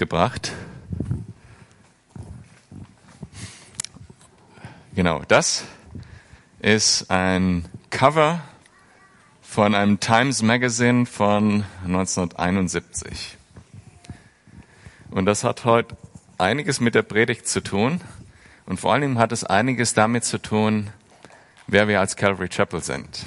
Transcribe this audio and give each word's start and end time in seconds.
mitgebracht. 0.00 0.52
Genau, 4.94 5.20
das 5.28 5.64
ist 6.60 7.10
ein 7.10 7.66
Cover 7.90 8.40
von 9.42 9.74
einem 9.74 10.00
Times 10.00 10.40
Magazine 10.40 11.04
von 11.04 11.64
1971. 11.84 13.36
Und 15.10 15.26
das 15.26 15.44
hat 15.44 15.66
heute 15.66 15.94
einiges 16.38 16.80
mit 16.80 16.94
der 16.94 17.02
Predigt 17.02 17.46
zu 17.46 17.62
tun. 17.62 18.00
Und 18.64 18.80
vor 18.80 18.98
Dingen 18.98 19.18
hat 19.18 19.32
es 19.32 19.44
einiges 19.44 19.92
damit 19.92 20.24
zu 20.24 20.38
tun, 20.38 20.88
wer 21.66 21.88
wir 21.88 22.00
als 22.00 22.16
Calvary 22.16 22.48
Chapel 22.48 22.82
sind. 22.82 23.26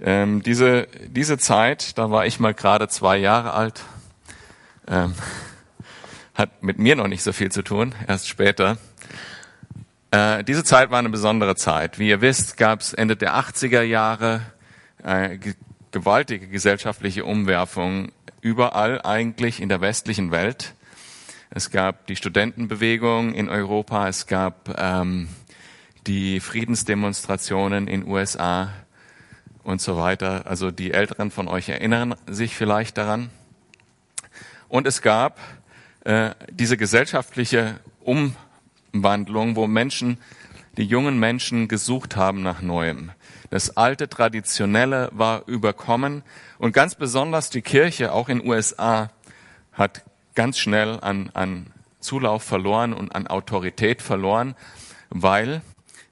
Ähm, 0.00 0.42
diese, 0.42 0.88
diese 1.06 1.38
Zeit, 1.38 1.96
da 1.96 2.10
war 2.10 2.26
ich 2.26 2.40
mal 2.40 2.54
gerade 2.54 2.88
zwei 2.88 3.18
Jahre 3.18 3.52
alt, 3.52 3.84
ähm, 4.90 5.14
hat 6.34 6.62
mit 6.62 6.78
mir 6.78 6.96
noch 6.96 7.08
nicht 7.08 7.22
so 7.22 7.32
viel 7.32 7.50
zu 7.50 7.62
tun, 7.62 7.94
erst 8.06 8.28
später. 8.28 8.76
Äh, 10.10 10.42
diese 10.44 10.64
Zeit 10.64 10.90
war 10.90 10.98
eine 10.98 11.10
besondere 11.10 11.54
Zeit. 11.54 11.98
Wie 11.98 12.08
ihr 12.08 12.20
wisst, 12.20 12.56
gab 12.56 12.80
es 12.80 12.92
Ende 12.92 13.16
der 13.16 13.34
80er 13.36 13.82
Jahre 13.82 14.42
äh, 15.02 15.38
gewaltige 15.92 16.48
gesellschaftliche 16.48 17.24
Umwerfungen 17.24 18.12
überall 18.40 19.02
eigentlich 19.02 19.60
in 19.60 19.68
der 19.68 19.80
westlichen 19.80 20.30
Welt. 20.30 20.74
Es 21.50 21.70
gab 21.70 22.06
die 22.06 22.16
Studentenbewegung 22.16 23.34
in 23.34 23.48
Europa, 23.48 24.08
es 24.08 24.26
gab 24.26 24.76
ähm, 24.78 25.28
die 26.06 26.40
Friedensdemonstrationen 26.40 27.88
in 27.88 28.06
USA 28.06 28.72
und 29.62 29.80
so 29.80 29.96
weiter. 29.96 30.46
Also 30.46 30.70
die 30.70 30.92
Älteren 30.92 31.30
von 31.30 31.48
euch 31.48 31.68
erinnern 31.68 32.14
sich 32.26 32.56
vielleicht 32.56 32.98
daran. 32.98 33.30
Und 34.70 34.86
es 34.86 35.02
gab 35.02 35.40
äh, 36.04 36.30
diese 36.48 36.76
gesellschaftliche 36.76 37.80
Umwandlung, 38.04 39.56
wo 39.56 39.66
Menschen, 39.66 40.18
die 40.76 40.84
jungen 40.84 41.18
Menschen 41.18 41.66
gesucht 41.66 42.14
haben 42.14 42.42
nach 42.42 42.62
Neuem. 42.62 43.10
Das 43.50 43.76
alte 43.76 44.08
Traditionelle 44.08 45.10
war 45.12 45.42
überkommen 45.48 46.22
und 46.58 46.72
ganz 46.72 46.94
besonders 46.94 47.50
die 47.50 47.62
Kirche, 47.62 48.12
auch 48.12 48.28
in 48.28 48.46
USA, 48.46 49.10
hat 49.72 50.04
ganz 50.36 50.56
schnell 50.56 51.00
an, 51.00 51.30
an 51.34 51.66
Zulauf 51.98 52.44
verloren 52.44 52.92
und 52.92 53.12
an 53.16 53.26
Autorität 53.26 54.02
verloren, 54.02 54.54
weil 55.08 55.62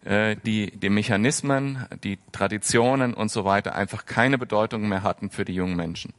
äh, 0.05 0.35
die, 0.45 0.73
die 0.73 0.91
Mechanismen, 0.91 1.87
die 2.03 2.19
Traditionen 2.33 3.15
und 3.15 3.31
so 3.31 3.45
weiter 3.45 3.77
einfach 3.77 4.05
keine 4.05 4.37
Bedeutung 4.37 4.89
mehr 4.89 5.05
hatten 5.05 5.31
für 5.31 5.45
die 5.45 5.55
jungen 5.55 5.77
Menschen. 5.77 6.13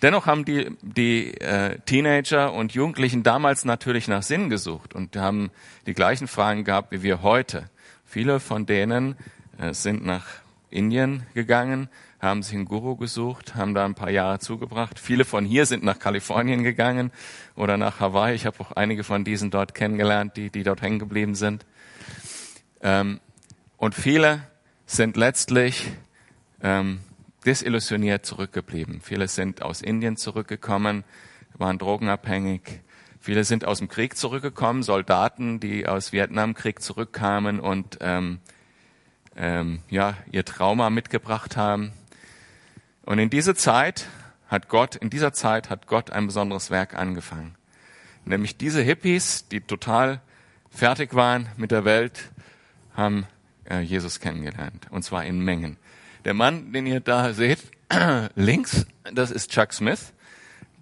Dennoch 0.00 0.26
haben 0.26 0.44
die, 0.44 0.70
die 0.82 1.34
äh, 1.40 1.78
Teenager 1.80 2.52
und 2.52 2.72
Jugendlichen 2.72 3.24
damals 3.24 3.64
natürlich 3.64 4.06
nach 4.06 4.22
Sinn 4.22 4.48
gesucht 4.48 4.94
und 4.94 5.16
haben 5.16 5.50
die 5.86 5.94
gleichen 5.94 6.28
Fragen 6.28 6.64
gehabt 6.64 6.92
wie 6.92 7.02
wir 7.02 7.22
heute. 7.22 7.68
Viele 8.04 8.38
von 8.38 8.64
denen 8.64 9.16
äh, 9.58 9.74
sind 9.74 10.06
nach 10.06 10.26
Indien 10.70 11.24
gegangen, 11.34 11.88
haben 12.20 12.42
sich 12.42 12.54
einen 12.54 12.66
Guru 12.66 12.96
gesucht, 12.96 13.56
haben 13.56 13.74
da 13.74 13.84
ein 13.84 13.94
paar 13.94 14.10
Jahre 14.10 14.38
zugebracht. 14.38 15.00
Viele 15.00 15.24
von 15.24 15.44
hier 15.44 15.66
sind 15.66 15.82
nach 15.82 15.98
Kalifornien 15.98 16.62
gegangen 16.62 17.10
oder 17.56 17.76
nach 17.76 17.98
Hawaii. 17.98 18.34
Ich 18.34 18.46
habe 18.46 18.60
auch 18.60 18.72
einige 18.72 19.02
von 19.02 19.24
diesen 19.24 19.50
dort 19.50 19.74
kennengelernt, 19.74 20.36
die, 20.36 20.50
die 20.50 20.62
dort 20.62 20.80
hängen 20.80 20.98
geblieben 21.00 21.34
sind. 21.34 21.66
Ähm, 22.82 23.20
und 23.76 23.94
viele 23.94 24.42
sind 24.86 25.16
letztlich 25.16 25.90
ähm, 26.62 27.00
desillusioniert 27.44 28.26
zurückgeblieben. 28.26 29.00
Viele 29.00 29.28
sind 29.28 29.62
aus 29.62 29.80
Indien 29.80 30.16
zurückgekommen, 30.16 31.04
waren 31.56 31.78
drogenabhängig. 31.78 32.80
Viele 33.20 33.44
sind 33.44 33.64
aus 33.64 33.78
dem 33.78 33.88
Krieg 33.88 34.16
zurückgekommen, 34.16 34.82
Soldaten, 34.82 35.60
die 35.60 35.86
aus 35.86 36.12
Vietnamkrieg 36.12 36.80
zurückkamen 36.80 37.60
und 37.60 37.98
ähm, 38.00 38.38
ähm, 39.36 39.80
ja 39.88 40.16
ihr 40.30 40.44
Trauma 40.44 40.90
mitgebracht 40.90 41.56
haben. 41.56 41.92
Und 43.04 43.18
in 43.18 43.30
dieser 43.30 43.54
Zeit 43.54 44.06
hat 44.48 44.68
Gott, 44.68 44.96
in 44.96 45.10
dieser 45.10 45.32
Zeit 45.32 45.70
hat 45.70 45.86
Gott 45.86 46.10
ein 46.10 46.26
besonderes 46.26 46.70
Werk 46.70 46.94
angefangen. 46.94 47.54
Nämlich 48.24 48.56
diese 48.56 48.82
Hippies, 48.82 49.48
die 49.48 49.60
total 49.60 50.20
fertig 50.70 51.14
waren 51.14 51.48
mit 51.56 51.70
der 51.70 51.84
Welt, 51.84 52.30
haben 52.94 53.26
äh, 53.64 53.80
Jesus 53.80 54.20
kennengelernt. 54.20 54.86
Und 54.90 55.02
zwar 55.02 55.24
in 55.24 55.40
Mengen. 55.40 55.76
Der 56.24 56.34
Mann, 56.34 56.72
den 56.72 56.86
ihr 56.86 57.00
da 57.00 57.32
seht, 57.32 57.58
links, 58.34 58.86
das 59.12 59.30
ist 59.30 59.50
Chuck 59.50 59.72
Smith. 59.72 60.12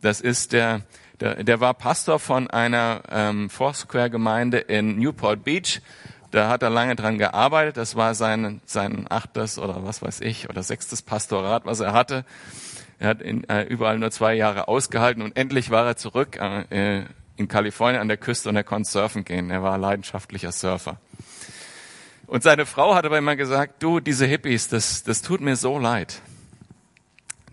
Das 0.01 0.21
ist 0.21 0.53
der, 0.53 0.83
der, 1.21 1.45
der 1.45 1.61
war 1.61 1.75
Pastor 1.75 2.19
von 2.19 2.49
einer 2.49 3.03
ähm, 3.11 3.51
Foursquare-Gemeinde 3.51 4.59
in 4.59 4.99
Newport 4.99 5.45
Beach. 5.45 5.81
Da 6.31 6.49
hat 6.49 6.63
er 6.63 6.71
lange 6.71 6.97
dran 6.97 7.19
gearbeitet. 7.19 7.77
Das 7.77 7.97
war 7.97 8.15
sein, 8.15 8.61
sein 8.67 9.07
achtes 9.09 9.59
oder 9.59 9.85
was 9.85 10.03
weiß 10.03 10.21
ich 10.21 10.49
oder 10.49 10.63
sechstes 10.63 11.03
Pastorat, 11.03 11.65
was 11.65 11.81
er 11.81 11.93
hatte. 11.93 12.25
Er 12.99 13.09
hat 13.09 13.23
in, 13.23 13.49
äh, 13.49 13.63
überall 13.65 13.99
nur 13.99 14.11
zwei 14.11 14.35
Jahre 14.35 14.69
ausgehalten 14.69 15.23
und 15.23 15.37
endlich 15.37 15.71
war 15.71 15.87
er 15.87 15.97
zurück 15.97 16.39
äh, 16.41 17.05
in 17.37 17.49
Kalifornien 17.49 18.01
an 18.01 18.09
der 18.09 18.17
Küste 18.17 18.49
und 18.49 18.57
er 18.57 18.65
konnte 18.65 18.91
surfen 18.91 19.25
gehen. 19.25 19.51
Er 19.51 19.63
war 19.63 19.77
leidenschaftlicher 19.79 20.53
Surfer. 20.53 20.99
Und 22.27 22.43
seine 22.43 22.67
Frau 22.67 22.95
hat 22.95 23.05
aber 23.05 23.19
immer 23.19 23.37
gesagt, 23.37 23.83
du, 23.83 24.01
diese 24.01 24.27
Hippies, 24.27 24.69
das, 24.69 25.05
das 25.05 25.23
tut 25.23 25.41
mir 25.41 25.57
so 25.57 25.79
leid, 25.79 26.21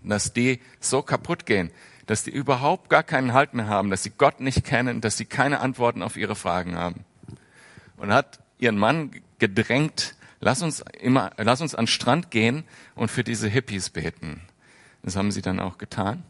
dass 0.02 0.32
die 0.32 0.60
so 0.80 1.02
kaputt 1.02 1.46
gehen, 1.46 1.70
dass 2.06 2.24
die 2.24 2.30
überhaupt 2.30 2.90
gar 2.90 3.02
keinen 3.02 3.32
Halt 3.32 3.54
mehr 3.54 3.68
haben, 3.68 3.90
dass 3.90 4.02
sie 4.02 4.10
Gott 4.10 4.40
nicht 4.40 4.64
kennen, 4.64 5.00
dass 5.00 5.16
sie 5.16 5.24
keine 5.24 5.60
Antworten 5.60 6.02
auf 6.02 6.16
ihre 6.16 6.34
Fragen 6.34 6.76
haben. 6.76 7.04
Und 7.96 8.12
hat 8.12 8.40
ihren 8.58 8.76
Mann 8.76 9.12
gedrängt, 9.38 10.16
lass 10.40 10.60
uns 10.60 10.82
immer, 11.00 11.30
lass 11.36 11.60
uns 11.60 11.74
an 11.74 11.86
Strand 11.86 12.30
gehen 12.30 12.64
und 12.96 13.10
für 13.10 13.24
diese 13.24 13.48
Hippies 13.48 13.90
beten. 13.90 14.42
Das 15.02 15.16
haben 15.16 15.30
sie 15.30 15.42
dann 15.42 15.60
auch 15.60 15.78
getan. 15.78 16.24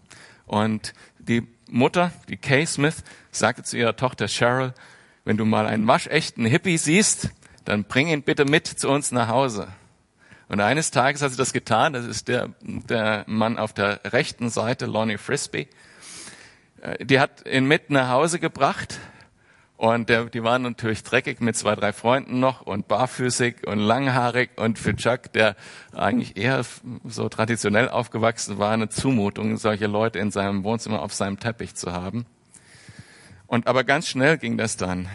Und 0.46 0.92
die 1.18 1.46
Mutter, 1.68 2.12
die 2.28 2.36
Kay 2.36 2.66
Smith, 2.66 3.02
sagte 3.30 3.62
zu 3.62 3.78
ihrer 3.78 3.96
Tochter 3.96 4.28
Cheryl, 4.28 4.74
wenn 5.24 5.38
du 5.38 5.46
mal 5.46 5.66
einen 5.66 5.86
waschechten 5.86 6.44
Hippie 6.44 6.76
siehst, 6.76 7.30
dann 7.64 7.84
bring 7.84 8.08
ihn 8.08 8.22
bitte 8.22 8.44
mit 8.44 8.66
zu 8.66 8.88
uns 8.88 9.12
nach 9.12 9.28
Hause. 9.28 9.68
Und 10.48 10.60
eines 10.60 10.90
Tages 10.90 11.22
hat 11.22 11.30
sie 11.30 11.36
das 11.36 11.52
getan, 11.52 11.92
das 11.94 12.04
ist 12.04 12.28
der, 12.28 12.50
der 12.60 13.24
Mann 13.26 13.58
auf 13.58 13.72
der 13.72 14.00
rechten 14.04 14.50
Seite, 14.50 14.86
Lonnie 14.86 15.18
Frisbee. 15.18 15.68
Äh, 16.82 17.04
die 17.04 17.18
hat 17.18 17.46
ihn 17.46 17.66
mit 17.66 17.90
nach 17.90 18.10
Hause 18.10 18.38
gebracht 18.38 18.98
und 19.76 20.08
der, 20.08 20.26
die 20.26 20.44
waren 20.44 20.62
natürlich 20.62 21.02
dreckig 21.02 21.40
mit 21.40 21.56
zwei, 21.56 21.74
drei 21.74 21.92
Freunden 21.92 22.40
noch 22.40 22.62
und 22.62 22.86
barfüßig 22.88 23.66
und 23.66 23.78
langhaarig 23.78 24.50
und 24.56 24.78
für 24.78 24.94
Chuck, 24.94 25.32
der 25.32 25.56
eigentlich 25.92 26.36
eher 26.36 26.62
so 27.04 27.28
traditionell 27.28 27.88
aufgewachsen 27.88 28.58
war, 28.58 28.70
eine 28.70 28.88
Zumutung, 28.88 29.56
solche 29.56 29.86
Leute 29.86 30.18
in 30.20 30.30
seinem 30.30 30.62
Wohnzimmer 30.62 31.02
auf 31.02 31.12
seinem 31.12 31.40
Teppich 31.40 31.74
zu 31.74 31.92
haben. 31.92 32.26
Und 33.46 33.66
aber 33.66 33.84
ganz 33.84 34.08
schnell 34.08 34.38
ging 34.38 34.56
das 34.56 34.76
dann. 34.76 35.08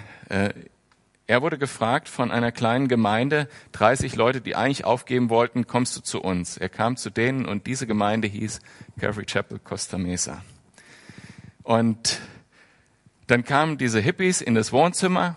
Er 1.29 1.43
wurde 1.43 1.59
gefragt 1.59 2.09
von 2.09 2.31
einer 2.31 2.51
kleinen 2.51 2.87
Gemeinde, 2.87 3.47
30 3.73 4.15
Leute, 4.15 4.41
die 4.41 4.55
eigentlich 4.55 4.83
aufgeben 4.83 5.29
wollten, 5.29 5.67
kommst 5.67 5.95
du 5.95 6.01
zu 6.01 6.21
uns? 6.21 6.57
Er 6.57 6.69
kam 6.69 6.97
zu 6.97 7.11
denen 7.11 7.45
und 7.45 7.67
diese 7.67 7.85
Gemeinde 7.85 8.27
hieß 8.27 8.61
Calvary 8.99 9.27
Chapel 9.27 9.59
Costa 9.59 9.99
Mesa. 9.99 10.41
Und 11.61 12.19
dann 13.27 13.43
kamen 13.43 13.77
diese 13.77 13.99
Hippies 13.99 14.41
in 14.41 14.55
das 14.55 14.71
Wohnzimmer. 14.73 15.35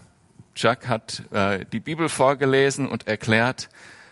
Chuck 0.54 0.88
hat 0.88 1.24
äh, 1.30 1.66
die 1.70 1.80
Bibel 1.80 2.08
vorgelesen 2.08 2.88
und 2.88 3.06
erklärt. 3.06 3.68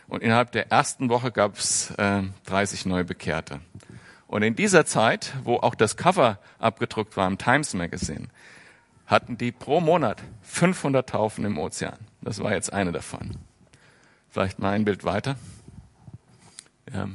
Und 0.07 0.23
innerhalb 0.23 0.53
der 0.53 0.71
ersten 0.71 1.09
Woche 1.09 1.33
gab 1.33 1.57
es 1.57 1.93
äh, 1.93 2.25
30 2.45 2.85
Neubekehrte. 2.85 3.63
Und 4.27 4.43
in 4.43 4.55
dieser 4.55 4.85
Zeit, 4.85 5.33
wo 5.45 5.57
auch 5.57 5.75
das 5.75 5.97
Cover 5.97 6.41
abgedruckt 6.59 7.17
war 7.17 7.27
im 7.27 7.39
Times 7.39 7.73
Magazine, 7.73 8.29
hatten 9.11 9.37
die 9.37 9.51
pro 9.51 9.81
Monat 9.81 10.23
500 10.43 11.09
Taufen 11.09 11.45
im 11.45 11.59
Ozean. 11.59 11.99
Das 12.23 12.41
war 12.43 12.53
jetzt 12.53 12.73
eine 12.73 12.93
davon. 12.93 13.37
Vielleicht 14.29 14.61
mal 14.61 14.71
ein 14.71 14.85
Bild 14.85 15.05
weiter. 15.05 15.37
Ja. 16.93 17.09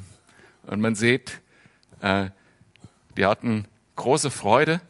Und 0.67 0.81
man 0.81 0.95
sieht, 0.95 1.41
äh, 2.01 2.29
die 3.15 3.25
hatten 3.25 3.65
große 3.95 4.29
Freude 4.29 4.81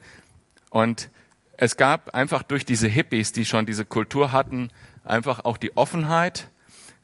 und 0.71 1.09
es 1.57 1.77
gab 1.77 2.15
einfach 2.15 2.43
durch 2.43 2.65
diese 2.65 2.87
Hippies, 2.87 3.31
die 3.31 3.45
schon 3.45 3.65
diese 3.65 3.85
Kultur 3.85 4.31
hatten, 4.31 4.71
einfach 5.03 5.45
auch 5.45 5.57
die 5.57 5.77
Offenheit, 5.77 6.49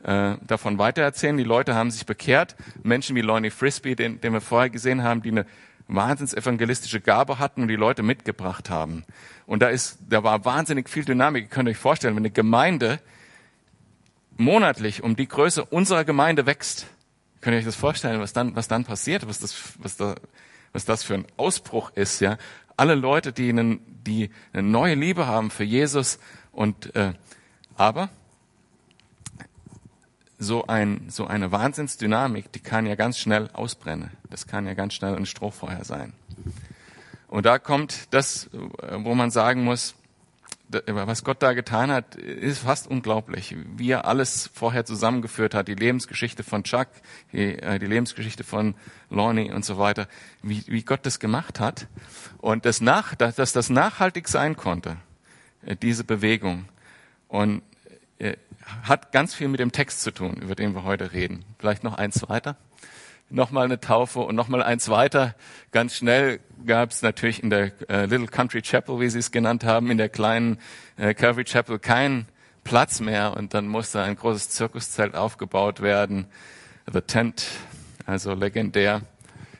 äh, 0.03 0.35
davon 0.41 0.79
weitererzählen. 0.79 1.37
Die 1.37 1.43
Leute 1.43 1.75
haben 1.75 1.91
sich 1.91 2.07
bekehrt. 2.07 2.55
Menschen 2.81 3.15
wie 3.15 3.21
Lonnie 3.21 3.51
Frisbee, 3.51 3.95
den, 3.95 4.19
den 4.19 4.33
wir 4.33 4.41
vorher 4.41 4.71
gesehen 4.71 5.03
haben, 5.03 5.21
die 5.21 5.29
eine 5.29 5.45
wahnsinns 5.95 6.33
evangelistische 6.33 7.01
Gabe 7.01 7.39
hatten 7.39 7.61
und 7.63 7.67
die 7.67 7.75
Leute 7.75 8.03
mitgebracht 8.03 8.69
haben. 8.69 9.03
Und 9.45 9.61
da 9.61 9.69
ist, 9.69 9.99
da 10.09 10.23
war 10.23 10.45
wahnsinnig 10.45 10.89
viel 10.89 11.05
Dynamik. 11.05 11.45
Ihr 11.45 11.49
könnt 11.49 11.69
euch 11.69 11.77
vorstellen, 11.77 12.15
wenn 12.15 12.23
eine 12.23 12.31
Gemeinde 12.31 12.99
monatlich 14.37 15.03
um 15.03 15.15
die 15.15 15.27
Größe 15.27 15.65
unserer 15.65 16.05
Gemeinde 16.05 16.45
wächst, 16.45 16.87
könnt 17.41 17.55
ihr 17.55 17.59
euch 17.59 17.65
das 17.65 17.75
vorstellen, 17.75 18.21
was 18.21 18.33
dann, 18.33 18.55
was 18.55 18.67
dann 18.67 18.85
passiert, 18.85 19.27
was 19.27 19.39
das, 19.39 19.55
was 19.79 19.97
da, 19.97 20.15
was 20.73 20.85
das 20.85 21.03
für 21.03 21.15
ein 21.15 21.25
Ausbruch 21.37 21.91
ist, 21.95 22.21
ja. 22.21 22.37
Alle 22.77 22.95
Leute, 22.95 23.33
die, 23.33 23.49
einen, 23.49 23.81
die 24.05 24.31
eine 24.53 24.63
neue 24.63 24.95
Liebe 24.95 25.27
haben 25.27 25.51
für 25.51 25.63
Jesus 25.63 26.19
und 26.51 26.95
äh, 26.95 27.13
aber 27.75 28.09
so 30.41 30.65
ein 30.65 31.05
so 31.09 31.27
eine 31.27 31.51
Wahnsinnsdynamik, 31.51 32.51
die 32.51 32.59
kann 32.59 32.87
ja 32.87 32.95
ganz 32.95 33.19
schnell 33.19 33.49
ausbrennen. 33.53 34.09
Das 34.29 34.47
kann 34.47 34.65
ja 34.65 34.73
ganz 34.73 34.95
schnell 34.95 35.15
ein 35.15 35.27
Strohfeuer 35.27 35.83
sein. 35.83 36.13
Und 37.27 37.45
da 37.45 37.59
kommt 37.59 38.13
das, 38.13 38.49
wo 38.51 39.13
man 39.13 39.29
sagen 39.29 39.63
muss, 39.63 39.93
was 40.87 41.23
Gott 41.23 41.43
da 41.43 41.53
getan 41.53 41.91
hat, 41.91 42.15
ist 42.15 42.59
fast 42.59 42.87
unglaublich. 42.87 43.55
Wie 43.75 43.91
er 43.91 44.05
alles 44.05 44.49
vorher 44.53 44.83
zusammengeführt 44.83 45.53
hat, 45.53 45.67
die 45.67 45.75
Lebensgeschichte 45.75 46.43
von 46.43 46.63
Chuck, 46.63 46.87
die, 47.33 47.59
äh, 47.59 47.77
Lebensgeschichte 47.77 48.43
von 48.43 48.73
Lonnie 49.09 49.51
und 49.51 49.63
so 49.63 49.77
weiter, 49.77 50.07
wie, 50.41 50.63
wie 50.67 50.83
Gott 50.83 51.05
das 51.05 51.19
gemacht 51.19 51.59
hat. 51.59 51.87
Und 52.39 52.65
das 52.65 52.81
nach, 52.81 53.15
dass, 53.15 53.35
das 53.35 53.69
nachhaltig 53.69 54.27
sein 54.27 54.55
konnte, 54.55 54.97
äh, 55.65 55.75
diese 55.75 56.03
Bewegung. 56.03 56.65
Und 57.27 57.61
hat 58.83 59.11
ganz 59.11 59.33
viel 59.33 59.47
mit 59.47 59.59
dem 59.59 59.71
Text 59.71 60.01
zu 60.01 60.11
tun, 60.11 60.35
über 60.41 60.55
den 60.55 60.73
wir 60.73 60.83
heute 60.83 61.11
reden. 61.11 61.45
Vielleicht 61.59 61.83
noch 61.83 61.95
eins 61.95 62.27
weiter 62.29 62.57
nochmal 63.31 63.65
eine 63.65 63.79
Taufe 63.79 64.19
und 64.19 64.35
nochmal 64.35 64.61
eins 64.61 64.89
weiter. 64.89 65.35
Ganz 65.71 65.95
schnell 65.95 66.39
gab 66.65 66.91
es 66.91 67.01
natürlich 67.01 67.41
in 67.41 67.49
der 67.49 67.71
äh, 67.89 68.05
Little 68.05 68.27
Country 68.27 68.61
Chapel, 68.61 68.99
wie 68.99 69.09
sie 69.09 69.19
es 69.19 69.31
genannt 69.31 69.63
haben, 69.63 69.89
in 69.89 69.97
der 69.97 70.09
kleinen 70.09 70.59
äh, 70.97 71.13
Calvary 71.13 71.45
Chapel 71.45 71.79
keinen 71.79 72.27
Platz 72.63 72.99
mehr 72.99 73.35
und 73.35 73.53
dann 73.53 73.67
musste 73.67 74.01
ein 74.01 74.15
großes 74.15 74.49
Zirkuszelt 74.49 75.15
aufgebaut 75.15 75.81
werden. 75.81 76.27
The 76.91 77.01
Tent, 77.01 77.47
also 78.05 78.33
legendär. 78.33 79.01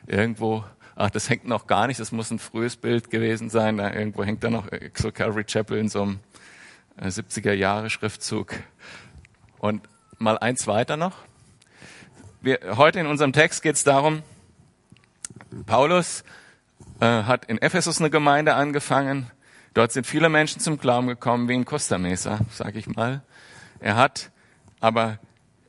Irgendwo, 0.06 0.64
ach, 0.94 1.10
das 1.10 1.28
hängt 1.28 1.46
noch 1.46 1.66
gar 1.66 1.86
nicht, 1.86 1.98
das 1.98 2.12
muss 2.12 2.30
ein 2.30 2.38
frühes 2.38 2.76
Bild 2.76 3.10
gewesen 3.10 3.50
sein. 3.50 3.78
Da 3.78 3.92
irgendwo 3.92 4.24
hängt 4.24 4.44
da 4.44 4.50
noch 4.50 4.68
so 4.94 5.10
Calvary 5.10 5.44
Chapel 5.44 5.78
in 5.78 5.88
so 5.88 6.02
einem 6.02 6.20
70er 7.00 7.52
Jahre 7.52 7.90
Schriftzug. 7.90 8.54
Und 9.58 9.82
mal 10.18 10.38
eins 10.38 10.66
weiter 10.66 10.96
noch 10.96 11.16
wir, 12.42 12.58
heute 12.76 12.98
in 12.98 13.06
unserem 13.06 13.32
Text 13.32 13.62
geht 13.62 13.76
es 13.76 13.84
darum, 13.84 14.22
Paulus 15.66 16.24
äh, 17.00 17.06
hat 17.06 17.44
in 17.46 17.58
Ephesus 17.58 18.00
eine 18.00 18.10
Gemeinde 18.10 18.54
angefangen. 18.54 19.30
Dort 19.74 19.92
sind 19.92 20.06
viele 20.06 20.28
Menschen 20.28 20.60
zum 20.60 20.78
Glauben 20.78 21.06
gekommen, 21.06 21.48
wie 21.48 21.54
in 21.54 21.64
Costa 21.64 21.98
Mesa, 21.98 22.40
sage 22.50 22.78
ich 22.78 22.88
mal. 22.88 23.22
Er 23.80 23.96
hat 23.96 24.30
aber 24.80 25.18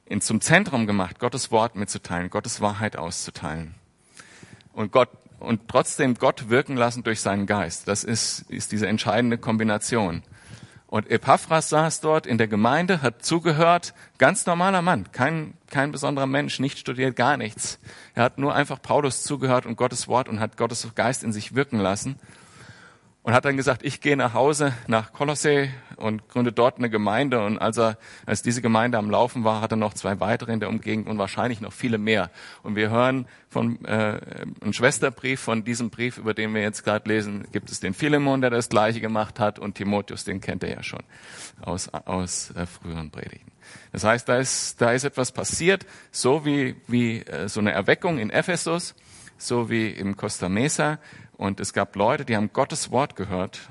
ihn 0.10 0.22
zum 0.22 0.42
Zentrum 0.42 0.88
gemacht, 0.88 1.20
Gottes 1.20 1.52
Wort 1.52 1.76
mitzuteilen, 1.76 2.30
Gottes 2.30 2.60
Wahrheit 2.60 2.98
auszuteilen. 2.98 3.76
Und 4.74 4.92
Gott 4.92 5.10
und 5.40 5.68
trotzdem 5.68 6.16
Gott 6.16 6.50
wirken 6.50 6.78
lassen 6.78 7.04
durch 7.04 7.20
seinen 7.20 7.46
Geist. 7.46 7.88
Das 7.88 8.04
ist, 8.06 8.50
ist 8.50 8.72
diese 8.72 8.88
entscheidende 8.88 9.38
Kombination. 9.38 10.24
Und 10.94 11.10
Epaphras 11.10 11.70
saß 11.70 12.02
dort 12.02 12.28
in 12.28 12.38
der 12.38 12.48
Gemeinde, 12.48 13.02
hat 13.02 13.26
zugehört, 13.26 13.96
ganz 14.20 14.46
normaler 14.46 14.84
Mann, 14.84 15.12
kein, 15.12 15.56
kein 15.72 15.92
besonderer 15.92 16.28
Mensch, 16.28 16.60
nicht 16.60 16.78
studiert, 16.78 17.16
gar 17.16 17.36
nichts. 17.36 17.80
Er 18.14 18.22
hat 18.22 18.38
nur 18.38 18.54
einfach 18.54 18.80
Paulus 18.80 19.24
zugehört 19.24 19.66
und 19.66 19.76
Gottes 19.76 20.08
Wort 20.08 20.30
und 20.30 20.40
hat 20.40 20.56
Gottes 20.56 20.88
Geist 20.94 21.24
in 21.24 21.34
sich 21.34 21.56
wirken 21.56 21.80
lassen 21.80 22.20
und 23.24 23.34
hat 23.34 23.46
dann 23.46 23.56
gesagt, 23.56 23.84
ich 23.84 24.02
gehe 24.02 24.18
nach 24.18 24.34
Hause 24.34 24.74
nach 24.88 25.14
Kolosse 25.14 25.70
und 25.96 26.28
gründe 26.28 26.52
dort 26.52 26.78
eine 26.78 26.90
Gemeinde. 26.90 27.44
Und 27.44 27.58
als 27.58 27.78
er, 27.78 27.98
als 28.26 28.42
diese 28.42 28.62
Gemeinde 28.62 28.98
am 28.98 29.10
Laufen 29.10 29.46
war, 29.46 29.62
hat 29.62 29.72
er 29.72 29.78
noch 29.78 29.94
zwei 29.94 30.20
weitere 30.20 30.52
in 30.52 30.60
der 30.60 30.70
Umgegend 30.70 31.08
und 31.08 31.18
wahrscheinlich 31.18 31.62
noch 31.62 31.72
viele 31.72 31.98
mehr. 31.98 32.30
Und 32.64 32.76
wir 32.76 32.90
hören 32.90 33.26
von 33.50 33.84
äh, 33.86 34.20
einem 34.62 34.74
Schwesterbrief 34.74 35.40
von 35.40 35.64
diesem 35.64 35.90
Brief, 35.90 36.18
über 36.18 36.34
den 36.34 36.54
wir 36.54 36.62
jetzt 36.62 36.84
gerade 36.84 37.08
lesen, 37.08 37.48
gibt 37.54 37.72
es 37.72 37.80
den 37.80 37.94
Philemon, 37.94 38.42
der 38.42 38.50
das 38.50 38.68
Gleiche 38.68 39.00
gemacht 39.00 39.40
hat, 39.40 39.58
und 39.58 39.76
Timotheus, 39.76 40.26
den 40.26 40.42
kennt 40.42 40.64
er 40.64 40.72
ja 40.72 40.84
schon 40.84 41.04
aus 41.62 41.90
aus 41.90 42.52
äh, 42.52 42.66
früheren 42.66 43.10
Predigten. 43.10 43.52
Das 43.94 44.04
heißt, 44.04 44.28
da 44.28 44.38
ist 44.38 44.82
da 44.82 44.92
ist 44.92 45.06
etwas 45.06 45.32
passiert, 45.32 45.86
so 46.12 46.46
wie 46.46 46.76
wie 46.88 47.20
äh, 47.20 47.48
so 47.48 47.62
eine 47.62 47.72
Erweckung 47.72 48.18
in 48.18 48.32
Ephesus, 48.32 48.96
so 49.38 49.70
wie 49.70 49.88
im 49.90 50.18
Costa 50.18 50.50
Mesa 50.50 51.00
und 51.38 51.60
es 51.60 51.74
gab 51.74 51.96
Leute, 51.96 52.26
die 52.26 52.36
haben 52.36 52.52
Gottes 52.54 52.92
Wort 52.92 53.16
gehört. 53.16 53.70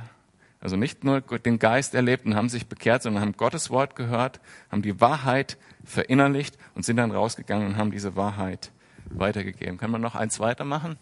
Also 0.60 0.76
nicht 0.76 1.02
nur 1.02 1.20
den 1.20 1.58
Geist 1.58 1.94
erlebt 1.94 2.24
und 2.24 2.36
haben 2.36 2.48
sich 2.48 2.66
bekehrt, 2.68 3.02
sondern 3.02 3.22
haben 3.22 3.36
Gottes 3.36 3.70
Wort 3.70 3.96
gehört, 3.96 4.40
haben 4.70 4.82
die 4.82 5.00
Wahrheit 5.00 5.58
verinnerlicht 5.84 6.56
und 6.74 6.84
sind 6.84 6.98
dann 6.98 7.10
rausgegangen 7.10 7.66
und 7.66 7.76
haben 7.76 7.90
diese 7.90 8.14
Wahrheit 8.14 8.70
weitergegeben. 9.06 9.76
Kann 9.76 9.90
man 9.90 10.00
noch 10.00 10.14
eins 10.14 10.38
weitermachen? 10.38 10.98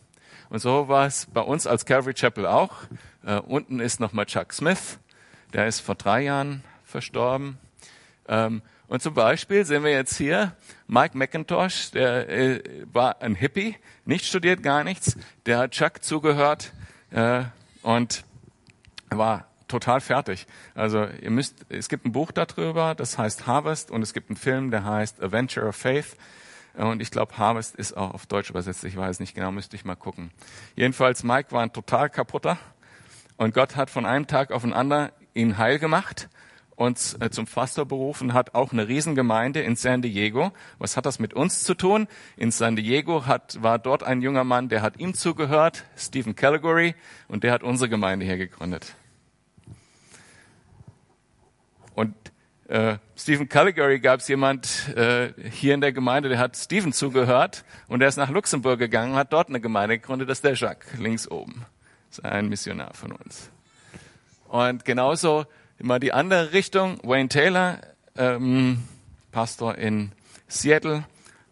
Und 0.48 0.60
so 0.60 0.88
war 0.88 1.06
es 1.06 1.26
bei 1.26 1.42
uns 1.42 1.66
als 1.66 1.84
Calvary 1.84 2.14
Chapel 2.14 2.46
auch. 2.46 2.72
Äh, 3.24 3.36
unten 3.40 3.80
ist 3.80 4.00
nochmal 4.00 4.26
Chuck 4.26 4.52
Smith. 4.52 4.98
Der 5.52 5.66
ist 5.66 5.80
vor 5.80 5.94
drei 5.94 6.22
Jahren 6.22 6.64
verstorben. 6.84 7.58
Ähm, 8.28 8.62
und 8.90 9.00
zum 9.00 9.14
Beispiel 9.14 9.64
sehen 9.64 9.84
wir 9.84 9.92
jetzt 9.92 10.16
hier 10.16 10.56
Mike 10.88 11.16
McIntosh, 11.16 11.92
der 11.92 12.28
äh, 12.28 12.60
war 12.92 13.22
ein 13.22 13.36
Hippie, 13.36 13.76
nicht 14.04 14.26
studiert, 14.26 14.64
gar 14.64 14.82
nichts. 14.82 15.16
Der 15.46 15.58
hat 15.58 15.70
Chuck 15.70 16.02
zugehört 16.02 16.72
äh, 17.12 17.44
und 17.82 18.24
war 19.08 19.46
total 19.68 20.00
fertig. 20.00 20.48
Also 20.74 21.04
ihr 21.04 21.30
müsst, 21.30 21.66
es 21.68 21.88
gibt 21.88 22.04
ein 22.04 22.10
Buch 22.10 22.32
darüber, 22.32 22.96
das 22.96 23.16
heißt 23.16 23.46
Harvest 23.46 23.92
und 23.92 24.02
es 24.02 24.12
gibt 24.12 24.28
einen 24.28 24.36
Film, 24.36 24.72
der 24.72 24.84
heißt 24.84 25.22
A 25.22 25.30
Venture 25.30 25.68
of 25.68 25.76
Faith. 25.76 26.16
Und 26.74 27.00
ich 27.00 27.12
glaube, 27.12 27.38
Harvest 27.38 27.76
ist 27.76 27.96
auch 27.96 28.12
auf 28.12 28.26
Deutsch 28.26 28.50
übersetzt. 28.50 28.82
Ich 28.82 28.96
weiß 28.96 29.20
nicht 29.20 29.36
genau, 29.36 29.52
müsste 29.52 29.76
ich 29.76 29.84
mal 29.84 29.94
gucken. 29.94 30.32
Jedenfalls, 30.74 31.22
Mike 31.22 31.52
war 31.52 31.62
ein 31.62 31.72
total 31.72 32.10
kaputter. 32.10 32.58
Und 33.36 33.54
Gott 33.54 33.76
hat 33.76 33.88
von 33.88 34.04
einem 34.04 34.26
Tag 34.26 34.50
auf 34.50 34.62
den 34.62 34.72
anderen 34.72 35.10
ihn 35.32 35.58
heil 35.58 35.78
gemacht 35.78 36.28
uns 36.80 37.14
äh, 37.20 37.30
zum 37.30 37.44
Pastor 37.44 37.84
berufen 37.84 38.32
hat, 38.32 38.54
auch 38.54 38.72
eine 38.72 38.88
Riesengemeinde 38.88 39.60
in 39.60 39.76
San 39.76 40.00
Diego. 40.00 40.52
Was 40.78 40.96
hat 40.96 41.04
das 41.04 41.18
mit 41.18 41.34
uns 41.34 41.62
zu 41.62 41.74
tun? 41.74 42.08
In 42.38 42.50
San 42.50 42.74
Diego 42.74 43.26
hat, 43.26 43.62
war 43.62 43.78
dort 43.78 44.02
ein 44.02 44.22
junger 44.22 44.44
Mann, 44.44 44.70
der 44.70 44.80
hat 44.80 44.98
ihm 44.98 45.12
zugehört, 45.12 45.84
Stephen 45.96 46.34
Calgary, 46.34 46.94
und 47.28 47.44
der 47.44 47.52
hat 47.52 47.62
unsere 47.62 47.90
Gemeinde 47.90 48.24
hier 48.24 48.38
gegründet. 48.38 48.94
Und 51.94 52.14
äh, 52.68 52.96
Stephen 53.14 53.50
Calgary 53.50 54.00
gab 54.00 54.20
es 54.20 54.28
jemand 54.28 54.88
äh, 54.96 55.34
hier 55.50 55.74
in 55.74 55.82
der 55.82 55.92
Gemeinde, 55.92 56.30
der 56.30 56.38
hat 56.38 56.56
Stephen 56.56 56.94
zugehört 56.94 57.64
und 57.88 58.00
der 58.00 58.08
ist 58.08 58.16
nach 58.16 58.30
Luxemburg 58.30 58.78
gegangen 58.78 59.16
hat 59.16 59.34
dort 59.34 59.50
eine 59.50 59.60
Gemeinde 59.60 59.98
gegründet, 59.98 60.30
das 60.30 60.38
ist 60.38 60.44
der 60.44 60.54
Jacques, 60.54 60.98
links 60.98 61.30
oben. 61.30 61.66
Das 62.08 62.20
ist 62.20 62.24
ein 62.24 62.48
Missionar 62.48 62.94
von 62.94 63.12
uns. 63.12 63.50
Und 64.48 64.84
genauso 64.84 65.46
immer 65.80 65.98
die 65.98 66.12
andere 66.12 66.52
Richtung. 66.52 66.98
Wayne 67.02 67.28
Taylor, 67.28 67.80
ähm, 68.16 68.82
Pastor 69.32 69.76
in 69.76 70.12
Seattle, 70.46 71.04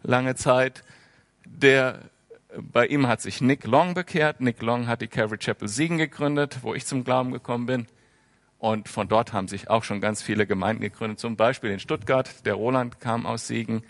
lange 0.03 0.35
Zeit, 0.35 0.83
der 1.45 1.99
bei 2.55 2.87
ihm 2.87 3.07
hat 3.07 3.21
sich 3.21 3.41
Nick 3.41 3.65
Long 3.65 3.93
bekehrt. 3.93 4.41
Nick 4.41 4.61
Long 4.61 4.87
hat 4.87 5.01
die 5.01 5.07
Calvary 5.07 5.37
Chapel 5.37 5.67
Siegen 5.67 5.97
gegründet, 5.97 6.59
wo 6.61 6.73
ich 6.73 6.85
zum 6.85 7.03
Glauben 7.03 7.31
gekommen 7.31 7.65
bin. 7.65 7.87
Und 8.57 8.89
von 8.89 9.07
dort 9.07 9.33
haben 9.33 9.47
sich 9.47 9.69
auch 9.69 9.83
schon 9.83 10.01
ganz 10.01 10.21
viele 10.21 10.45
Gemeinden 10.45 10.81
gegründet, 10.81 11.19
zum 11.19 11.35
Beispiel 11.35 11.71
in 11.71 11.79
Stuttgart. 11.79 12.45
Der 12.45 12.55
Roland 12.55 12.99
kam 12.99 13.25
aus 13.25 13.47
Siegen. 13.47 13.83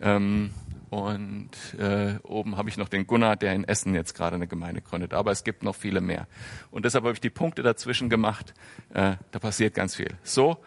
Ähm, 0.00 0.50
und 0.92 1.48
äh, 1.78 2.18
oben 2.22 2.58
habe 2.58 2.68
ich 2.68 2.76
noch 2.76 2.90
den 2.90 3.06
Gunnar, 3.06 3.36
der 3.36 3.54
in 3.54 3.64
Essen 3.64 3.94
jetzt 3.94 4.12
gerade 4.12 4.36
eine 4.36 4.46
Gemeinde 4.46 4.82
gründet. 4.82 5.14
Aber 5.14 5.30
es 5.30 5.42
gibt 5.42 5.62
noch 5.62 5.74
viele 5.74 6.02
mehr. 6.02 6.26
Und 6.70 6.84
deshalb 6.84 7.04
habe 7.04 7.14
ich 7.14 7.20
die 7.22 7.30
Punkte 7.30 7.62
dazwischen 7.62 8.10
gemacht. 8.10 8.52
Äh, 8.92 9.14
da 9.30 9.38
passiert 9.38 9.72
ganz 9.72 9.96
viel. 9.96 10.14
So 10.22 10.58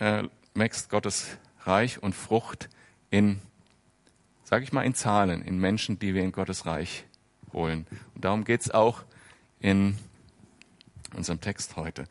äh, 0.00 0.24
wächst 0.54 0.90
Gottes 0.90 1.38
Reich 1.60 2.02
und 2.02 2.12
Frucht 2.12 2.70
in, 3.10 3.40
sage 4.42 4.64
ich 4.64 4.72
mal, 4.72 4.82
in 4.82 4.96
Zahlen, 4.96 5.42
in 5.42 5.58
Menschen, 5.58 5.96
die 5.96 6.12
wir 6.12 6.24
in 6.24 6.32
Gottes 6.32 6.66
Reich 6.66 7.04
holen. 7.52 7.86
Und 8.16 8.24
darum 8.24 8.42
geht's 8.42 8.68
auch 8.68 9.04
in 9.60 9.96
unserem 11.14 11.40
Text 11.40 11.76
heute. 11.76 12.06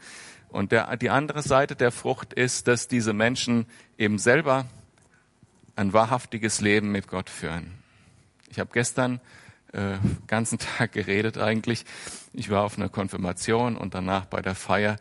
Und 0.47 0.71
der, 0.71 0.95
die 0.95 1.09
andere 1.09 1.41
Seite 1.41 1.75
der 1.75 1.91
Frucht 1.91 2.31
ist, 2.31 2.69
dass 2.69 2.87
diese 2.87 3.11
Menschen 3.11 3.65
eben 3.97 4.19
selber 4.19 4.67
ein 5.81 5.93
wahrhaftiges 5.93 6.61
Leben 6.61 6.91
mit 6.91 7.07
Gott 7.07 7.29
führen. 7.29 7.73
Ich 8.49 8.59
habe 8.59 8.69
gestern 8.71 9.19
äh, 9.73 9.97
ganzen 10.27 10.59
Tag 10.77 10.91
geredet 10.91 11.37
eigentlich. 11.37 11.85
Ich 12.33 12.49
war 12.49 12.63
auf 12.63 12.77
einer 12.77 12.89
Konfirmation 12.89 13.75
und 13.75 13.95
danach 13.95 14.25
bei 14.25 14.41
der 14.41 14.55
Feier. 14.55 14.97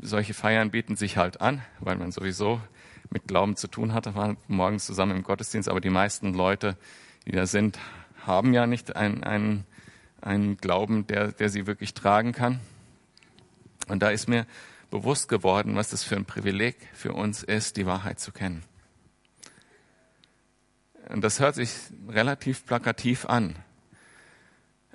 Solche 0.00 0.32
Feiern 0.32 0.70
bieten 0.70 0.96
sich 0.96 1.18
halt 1.18 1.40
an, 1.40 1.62
weil 1.78 1.96
man 1.96 2.10
sowieso 2.10 2.60
mit 3.10 3.28
Glauben 3.28 3.54
zu 3.54 3.68
tun 3.68 3.92
hatte, 3.92 4.14
waren 4.14 4.38
morgens 4.48 4.86
zusammen 4.86 5.14
im 5.14 5.22
Gottesdienst, 5.22 5.68
aber 5.68 5.80
die 5.80 5.90
meisten 5.90 6.32
Leute, 6.32 6.76
die 7.26 7.32
da 7.32 7.46
sind, 7.46 7.78
haben 8.26 8.54
ja 8.54 8.66
nicht 8.66 8.96
einen, 8.96 9.22
einen, 9.22 9.66
einen 10.22 10.56
Glauben, 10.56 11.06
der, 11.06 11.32
der 11.32 11.50
sie 11.50 11.66
wirklich 11.66 11.92
tragen 11.92 12.32
kann. 12.32 12.60
Und 13.88 14.02
da 14.02 14.08
ist 14.08 14.26
mir 14.26 14.46
bewusst 14.90 15.28
geworden, 15.28 15.76
was 15.76 15.90
das 15.90 16.02
für 16.02 16.16
ein 16.16 16.24
Privileg 16.24 16.76
für 16.94 17.12
uns 17.12 17.42
ist, 17.42 17.76
die 17.76 17.84
Wahrheit 17.84 18.20
zu 18.20 18.32
kennen. 18.32 18.64
Und 21.14 21.20
das 21.22 21.38
hört 21.38 21.54
sich 21.54 21.70
relativ 22.08 22.66
plakativ 22.66 23.24
an. 23.26 23.54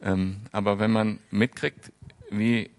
Ähm, 0.01 0.41
aber 0.51 0.77
wenn 0.77 0.91
man 0.91 1.19
mitkriegt, 1.31 1.93
wie, 2.29 2.69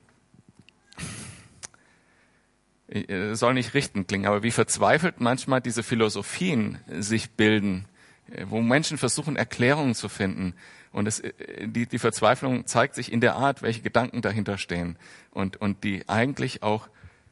äh, 2.89 3.35
soll 3.35 3.55
nicht 3.55 3.73
richten 3.73 4.07
klingen, 4.07 4.27
aber 4.27 4.43
wie 4.43 4.51
verzweifelt 4.51 5.23
manchmal 5.23 5.63
diese 5.63 5.83
Philosophien 5.83 6.81
sich 6.99 7.31
bilden, 7.31 7.87
äh, 8.31 8.45
wo 8.47 8.61
Menschen 8.61 8.99
versuchen, 8.99 9.37
Erklärungen 9.37 9.95
zu 9.95 10.11
finden. 10.11 10.53
Und 10.93 11.09
es, 11.09 11.21
äh, 11.21 11.33
die, 11.67 11.87
die 11.87 11.99
Verzweiflung 11.99 12.67
zeigt 12.67 12.95
sich 12.95 13.11
in 13.11 13.23
der 13.23 13.37
Art, 13.37 13.63
welche 13.63 13.81
Gedanken 13.81 14.21
dahinter 14.21 14.59
stehen 14.59 14.99
und, 15.31 15.57
und 15.57 15.83
die 15.83 16.07
eigentlich 16.11 16.63
auch 16.63 16.91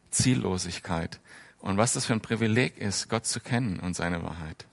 Ziellosigkeit. 0.08 1.20
Und 1.58 1.76
was 1.76 1.92
das 1.92 2.06
für 2.06 2.14
ein 2.14 2.22
Privileg 2.22 2.78
ist, 2.78 3.10
Gott 3.10 3.26
zu 3.26 3.40
kennen 3.40 3.78
und 3.78 3.94
seine 3.94 4.22
Wahrheit. 4.22 4.64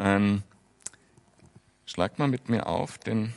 Ähm, 0.00 0.42
schlag 1.84 2.18
mal 2.18 2.28
mit 2.28 2.48
mir 2.48 2.66
auf 2.66 2.96
den, 2.96 3.34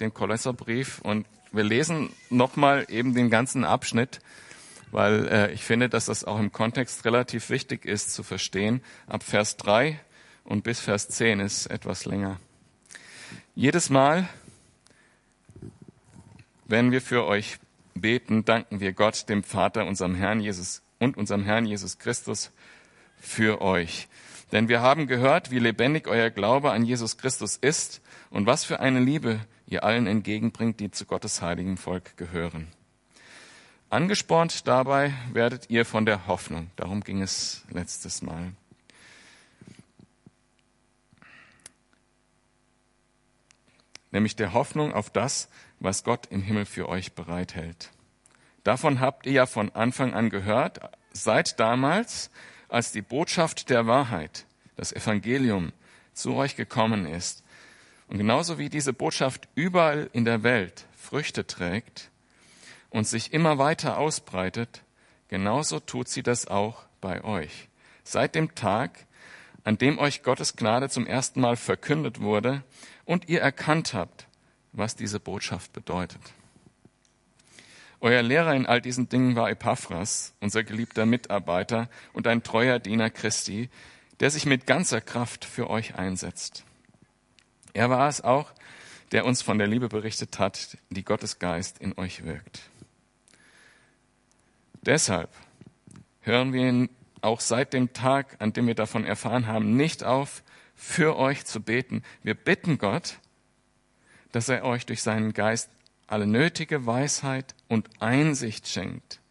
den 0.00 0.14
Kolosserbrief 0.14 1.00
und 1.00 1.26
wir 1.52 1.64
lesen 1.64 2.08
nochmal 2.30 2.86
eben 2.88 3.14
den 3.14 3.28
ganzen 3.28 3.64
Abschnitt, 3.64 4.20
weil 4.90 5.28
äh, 5.28 5.52
ich 5.52 5.64
finde, 5.64 5.90
dass 5.90 6.06
das 6.06 6.24
auch 6.24 6.38
im 6.38 6.50
Kontext 6.50 7.04
relativ 7.04 7.50
wichtig 7.50 7.84
ist 7.84 8.14
zu 8.14 8.22
verstehen. 8.22 8.82
Ab 9.06 9.22
Vers 9.22 9.58
3 9.58 10.00
und 10.44 10.64
bis 10.64 10.80
Vers 10.80 11.08
10 11.08 11.40
ist 11.40 11.66
etwas 11.66 12.06
länger. 12.06 12.40
Jedes 13.54 13.90
Mal, 13.90 14.26
wenn 16.64 16.90
wir 16.90 17.02
für 17.02 17.26
euch 17.26 17.58
beten, 17.94 18.46
danken 18.46 18.80
wir 18.80 18.94
Gott, 18.94 19.28
dem 19.28 19.42
Vater, 19.42 19.84
unserem 19.84 20.14
Herrn 20.14 20.40
Jesus 20.40 20.80
und 20.98 21.18
unserem 21.18 21.44
Herrn 21.44 21.66
Jesus 21.66 21.98
Christus 21.98 22.50
für 23.20 23.60
euch. 23.60 24.08
Denn 24.52 24.68
wir 24.68 24.82
haben 24.82 25.06
gehört, 25.06 25.50
wie 25.50 25.58
lebendig 25.58 26.06
euer 26.06 26.28
Glaube 26.28 26.72
an 26.72 26.84
Jesus 26.84 27.16
Christus 27.16 27.56
ist 27.56 28.02
und 28.30 28.46
was 28.46 28.64
für 28.64 28.80
eine 28.80 29.00
Liebe 29.00 29.40
ihr 29.66 29.82
allen 29.82 30.06
entgegenbringt, 30.06 30.78
die 30.78 30.90
zu 30.90 31.06
Gottes 31.06 31.40
heiligem 31.40 31.78
Volk 31.78 32.18
gehören. 32.18 32.68
Angespornt 33.88 34.68
dabei 34.68 35.14
werdet 35.32 35.70
ihr 35.70 35.84
von 35.86 36.06
der 36.06 36.26
Hoffnung. 36.26 36.70
Darum 36.76 37.02
ging 37.02 37.22
es 37.22 37.64
letztes 37.70 38.22
Mal. 38.22 38.52
Nämlich 44.10 44.36
der 44.36 44.52
Hoffnung 44.52 44.92
auf 44.92 45.08
das, 45.08 45.48
was 45.80 46.04
Gott 46.04 46.26
im 46.26 46.42
Himmel 46.42 46.66
für 46.66 46.88
euch 46.88 47.14
bereithält. 47.14 47.90
Davon 48.64 49.00
habt 49.00 49.24
ihr 49.26 49.32
ja 49.32 49.46
von 49.46 49.74
Anfang 49.74 50.12
an 50.12 50.28
gehört, 50.28 50.80
seit 51.12 51.58
damals, 51.58 52.30
als 52.72 52.90
die 52.90 53.02
Botschaft 53.02 53.68
der 53.68 53.86
Wahrheit, 53.86 54.46
das 54.76 54.94
Evangelium, 54.94 55.72
zu 56.14 56.34
euch 56.34 56.56
gekommen 56.56 57.04
ist. 57.04 57.44
Und 58.08 58.16
genauso 58.16 58.56
wie 58.56 58.70
diese 58.70 58.94
Botschaft 58.94 59.46
überall 59.54 60.08
in 60.14 60.24
der 60.24 60.42
Welt 60.42 60.86
Früchte 60.96 61.46
trägt 61.46 62.10
und 62.88 63.06
sich 63.06 63.34
immer 63.34 63.58
weiter 63.58 63.98
ausbreitet, 63.98 64.82
genauso 65.28 65.80
tut 65.80 66.08
sie 66.08 66.22
das 66.22 66.48
auch 66.48 66.84
bei 67.02 67.22
euch. 67.24 67.68
Seit 68.04 68.34
dem 68.34 68.54
Tag, 68.54 69.04
an 69.64 69.76
dem 69.76 69.98
euch 69.98 70.22
Gottes 70.22 70.56
Gnade 70.56 70.88
zum 70.88 71.06
ersten 71.06 71.42
Mal 71.42 71.56
verkündet 71.56 72.20
wurde 72.20 72.62
und 73.04 73.28
ihr 73.28 73.42
erkannt 73.42 73.92
habt, 73.92 74.26
was 74.72 74.96
diese 74.96 75.20
Botschaft 75.20 75.74
bedeutet. 75.74 76.22
Euer 78.02 78.22
Lehrer 78.22 78.56
in 78.56 78.66
all 78.66 78.80
diesen 78.80 79.08
Dingen 79.08 79.36
war 79.36 79.48
Epaphras, 79.48 80.34
unser 80.40 80.64
geliebter 80.64 81.06
Mitarbeiter 81.06 81.88
und 82.12 82.26
ein 82.26 82.42
treuer 82.42 82.80
Diener 82.80 83.10
Christi, 83.10 83.70
der 84.18 84.28
sich 84.28 84.44
mit 84.44 84.66
ganzer 84.66 85.00
Kraft 85.00 85.44
für 85.44 85.70
euch 85.70 85.94
einsetzt. 85.94 86.64
Er 87.74 87.90
war 87.90 88.08
es 88.08 88.20
auch, 88.20 88.52
der 89.12 89.24
uns 89.24 89.40
von 89.40 89.56
der 89.56 89.68
Liebe 89.68 89.88
berichtet 89.88 90.40
hat, 90.40 90.78
die 90.90 91.04
Gottes 91.04 91.38
Geist 91.38 91.78
in 91.78 91.96
euch 91.96 92.24
wirkt. 92.24 92.62
Deshalb 94.80 95.30
hören 96.22 96.52
wir 96.52 96.68
ihn 96.68 96.88
auch 97.20 97.38
seit 97.38 97.72
dem 97.72 97.92
Tag, 97.92 98.34
an 98.40 98.52
dem 98.52 98.66
wir 98.66 98.74
davon 98.74 99.04
erfahren 99.04 99.46
haben, 99.46 99.76
nicht 99.76 100.02
auf, 100.02 100.42
für 100.74 101.16
euch 101.16 101.44
zu 101.44 101.60
beten. 101.60 102.02
Wir 102.24 102.34
bitten 102.34 102.78
Gott, 102.78 103.18
dass 104.32 104.48
er 104.48 104.64
euch 104.64 104.86
durch 104.86 105.02
seinen 105.02 105.34
Geist 105.34 105.70
alle 106.12 106.26
nötige 106.26 106.84
Weisheit 106.84 107.54
und 107.68 107.88
Einsicht 107.98 108.68
schenkt, 108.68 109.22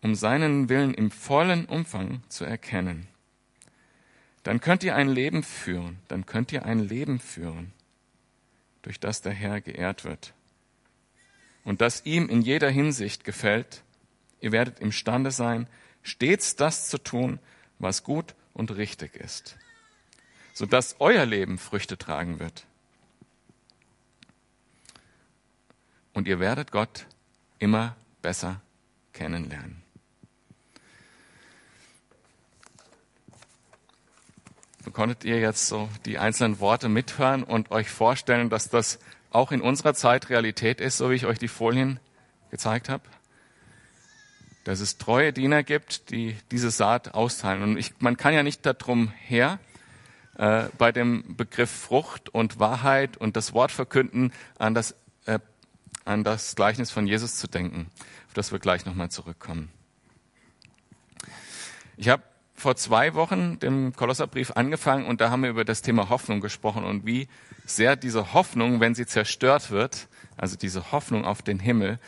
um 0.00 0.14
seinen 0.14 0.68
Willen 0.68 0.94
im 0.94 1.10
vollen 1.10 1.64
Umfang 1.64 2.22
zu 2.28 2.44
erkennen. 2.44 3.08
Dann 4.44 4.60
könnt 4.60 4.84
ihr 4.84 4.94
ein 4.94 5.08
Leben 5.08 5.42
führen, 5.42 5.98
dann 6.06 6.24
könnt 6.24 6.52
ihr 6.52 6.64
ein 6.64 6.78
Leben 6.78 7.18
führen, 7.18 7.72
durch 8.82 9.00
das 9.00 9.22
der 9.22 9.32
Herr 9.32 9.60
geehrt 9.60 10.04
wird 10.04 10.34
und 11.64 11.80
das 11.80 12.06
ihm 12.06 12.28
in 12.28 12.42
jeder 12.42 12.70
Hinsicht 12.70 13.24
gefällt. 13.24 13.82
Ihr 14.40 14.52
werdet 14.52 14.78
imstande 14.78 15.32
sein, 15.32 15.66
stets 16.04 16.54
das 16.54 16.88
zu 16.88 16.98
tun, 16.98 17.40
was 17.80 18.04
gut 18.04 18.36
und 18.54 18.70
richtig 18.76 19.16
ist, 19.16 19.56
sodass 20.54 20.94
euer 21.00 21.26
Leben 21.26 21.58
Früchte 21.58 21.98
tragen 21.98 22.38
wird 22.38 22.67
und 26.18 26.26
ihr 26.26 26.40
werdet 26.40 26.72
Gott 26.72 27.06
immer 27.60 27.94
besser 28.22 28.60
kennenlernen. 29.12 29.84
Konntet 34.92 35.24
ihr 35.24 35.38
jetzt 35.38 35.68
so 35.68 35.88
die 36.06 36.18
einzelnen 36.18 36.58
Worte 36.58 36.88
mithören 36.88 37.44
und 37.44 37.70
euch 37.70 37.88
vorstellen, 37.88 38.50
dass 38.50 38.68
das 38.68 38.98
auch 39.30 39.52
in 39.52 39.60
unserer 39.60 39.94
Zeit 39.94 40.28
Realität 40.28 40.80
ist, 40.80 40.96
so 40.96 41.10
wie 41.10 41.14
ich 41.14 41.24
euch 41.24 41.38
die 41.38 41.46
Folien 41.46 42.00
gezeigt 42.50 42.88
habe? 42.88 43.04
Dass 44.64 44.80
es 44.80 44.98
treue 44.98 45.32
Diener 45.32 45.62
gibt, 45.62 46.10
die 46.10 46.36
diese 46.50 46.72
Saat 46.72 47.14
austeilen. 47.14 47.62
Und 47.62 47.76
ich, 47.76 47.92
man 48.00 48.16
kann 48.16 48.34
ja 48.34 48.42
nicht 48.42 48.66
darum 48.66 49.12
her, 49.24 49.60
äh, 50.36 50.64
bei 50.78 50.90
dem 50.90 51.36
Begriff 51.36 51.70
Frucht 51.70 52.28
und 52.28 52.58
Wahrheit 52.58 53.16
und 53.16 53.36
das 53.36 53.52
Wort 53.52 53.70
verkünden 53.70 54.32
an 54.58 54.74
das 54.74 54.96
an 56.08 56.24
das 56.24 56.56
Gleichnis 56.56 56.90
von 56.90 57.06
Jesus 57.06 57.36
zu 57.36 57.46
denken, 57.46 57.90
auf 58.26 58.34
das 58.34 58.50
wir 58.50 58.58
gleich 58.58 58.86
nochmal 58.86 59.10
zurückkommen. 59.10 59.70
Ich 61.96 62.08
habe 62.08 62.22
vor 62.54 62.76
zwei 62.76 63.14
Wochen 63.14 63.58
den 63.58 63.92
Kolosserbrief 63.94 64.52
angefangen 64.52 65.06
und 65.06 65.20
da 65.20 65.30
haben 65.30 65.42
wir 65.42 65.50
über 65.50 65.64
das 65.64 65.82
Thema 65.82 66.08
Hoffnung 66.08 66.40
gesprochen 66.40 66.84
und 66.84 67.06
wie 67.06 67.28
sehr 67.66 67.94
diese 67.94 68.32
Hoffnung, 68.32 68.80
wenn 68.80 68.94
sie 68.94 69.06
zerstört 69.06 69.70
wird, 69.70 70.08
also 70.36 70.56
diese 70.56 70.90
Hoffnung 70.90 71.24
auf 71.24 71.42
den 71.42 71.60
Himmel, 71.60 71.98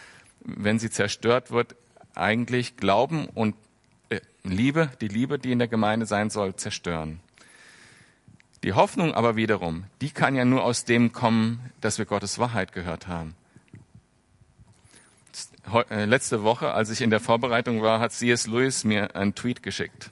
wenn 0.40 0.78
sie 0.78 0.90
zerstört 0.90 1.50
wird, 1.50 1.76
eigentlich 2.14 2.76
Glauben 2.76 3.26
und 3.26 3.54
äh, 4.08 4.20
Liebe, 4.42 4.90
die 5.00 5.08
Liebe, 5.08 5.38
die 5.38 5.52
in 5.52 5.58
der 5.58 5.68
Gemeinde 5.68 6.06
sein 6.06 6.30
soll, 6.30 6.56
zerstören. 6.56 7.20
Die 8.62 8.72
Hoffnung 8.72 9.14
aber 9.14 9.36
wiederum, 9.36 9.84
die 10.00 10.10
kann 10.10 10.34
ja 10.34 10.44
nur 10.44 10.64
aus 10.64 10.84
dem 10.84 11.12
kommen, 11.12 11.70
dass 11.80 11.98
wir 11.98 12.06
Gottes 12.06 12.38
Wahrheit 12.38 12.72
gehört 12.72 13.06
haben. 13.06 13.34
Äh, 15.90 16.04
letzte 16.04 16.42
Woche, 16.42 16.72
als 16.72 16.90
ich 16.90 17.00
in 17.00 17.10
der 17.10 17.20
Vorbereitung 17.20 17.82
war, 17.82 18.00
hat 18.00 18.12
C.S. 18.12 18.46
Lewis 18.46 18.84
mir 18.84 19.14
einen 19.14 19.34
Tweet 19.34 19.62
geschickt. 19.62 20.10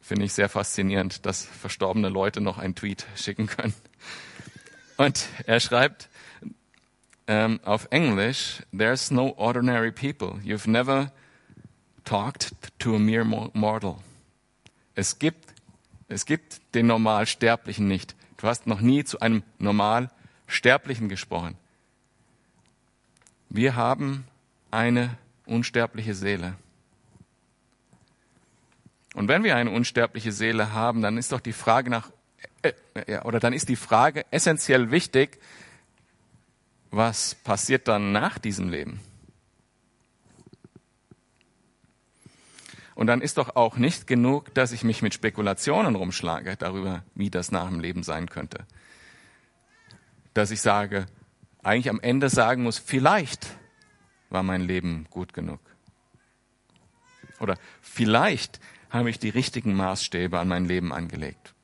Finde 0.00 0.24
ich 0.24 0.32
sehr 0.32 0.48
faszinierend, 0.48 1.24
dass 1.24 1.44
verstorbene 1.44 2.08
Leute 2.08 2.40
noch 2.40 2.58
einen 2.58 2.74
Tweet 2.74 3.06
schicken 3.14 3.46
können. 3.46 3.74
Und 4.96 5.28
er 5.46 5.60
schreibt 5.60 6.08
ähm, 7.26 7.60
auf 7.64 7.88
Englisch, 7.90 8.62
There's 8.76 9.10
no 9.10 9.34
ordinary 9.36 9.92
people. 9.92 10.40
You've 10.44 10.68
never 10.68 11.12
talked 12.04 12.52
to 12.80 12.96
a 12.96 12.98
mere 12.98 13.24
mortal. 13.24 13.98
Es 14.94 15.18
gibt, 15.18 15.54
es 16.08 16.26
gibt 16.26 16.60
den 16.74 16.88
Normalsterblichen 16.88 17.86
nicht. 17.86 18.16
Du 18.36 18.48
hast 18.48 18.66
noch 18.66 18.80
nie 18.80 19.04
zu 19.04 19.20
einem 19.20 19.42
Normalsterblichen 19.58 21.08
gesprochen. 21.08 21.56
Wir 23.48 23.76
haben 23.76 24.26
eine 24.70 25.16
unsterbliche 25.46 26.14
Seele. 26.14 26.54
Und 29.14 29.28
wenn 29.28 29.42
wir 29.42 29.56
eine 29.56 29.70
unsterbliche 29.70 30.32
Seele 30.32 30.72
haben, 30.72 31.02
dann 31.02 31.18
ist 31.18 31.32
doch 31.32 31.40
die 31.40 31.52
Frage 31.52 31.90
nach, 31.90 32.10
äh, 32.62 32.72
äh, 32.94 33.20
oder 33.22 33.40
dann 33.40 33.52
ist 33.52 33.68
die 33.68 33.76
Frage 33.76 34.24
essentiell 34.30 34.90
wichtig, 34.90 35.38
was 36.90 37.34
passiert 37.34 37.88
dann 37.88 38.12
nach 38.12 38.38
diesem 38.38 38.68
Leben? 38.68 39.00
Und 42.94 43.06
dann 43.06 43.22
ist 43.22 43.38
doch 43.38 43.56
auch 43.56 43.76
nicht 43.78 44.06
genug, 44.06 44.52
dass 44.54 44.72
ich 44.72 44.84
mich 44.84 45.00
mit 45.00 45.14
Spekulationen 45.14 45.94
rumschlage 45.94 46.56
darüber, 46.56 47.02
wie 47.14 47.30
das 47.30 47.50
nach 47.50 47.68
dem 47.68 47.80
Leben 47.80 48.02
sein 48.02 48.28
könnte. 48.28 48.66
Dass 50.34 50.50
ich 50.50 50.60
sage, 50.60 51.06
eigentlich 51.62 51.88
am 51.88 52.00
Ende 52.00 52.28
sagen 52.28 52.62
muss, 52.62 52.78
vielleicht 52.78 53.56
war 54.30 54.42
mein 54.42 54.62
Leben 54.62 55.06
gut 55.10 55.32
genug. 55.32 55.60
Oder 57.40 57.56
vielleicht 57.80 58.60
habe 58.90 59.10
ich 59.10 59.18
die 59.18 59.28
richtigen 59.28 59.74
Maßstäbe 59.74 60.38
an 60.38 60.48
mein 60.48 60.64
Leben 60.64 60.92
angelegt. 60.92 61.54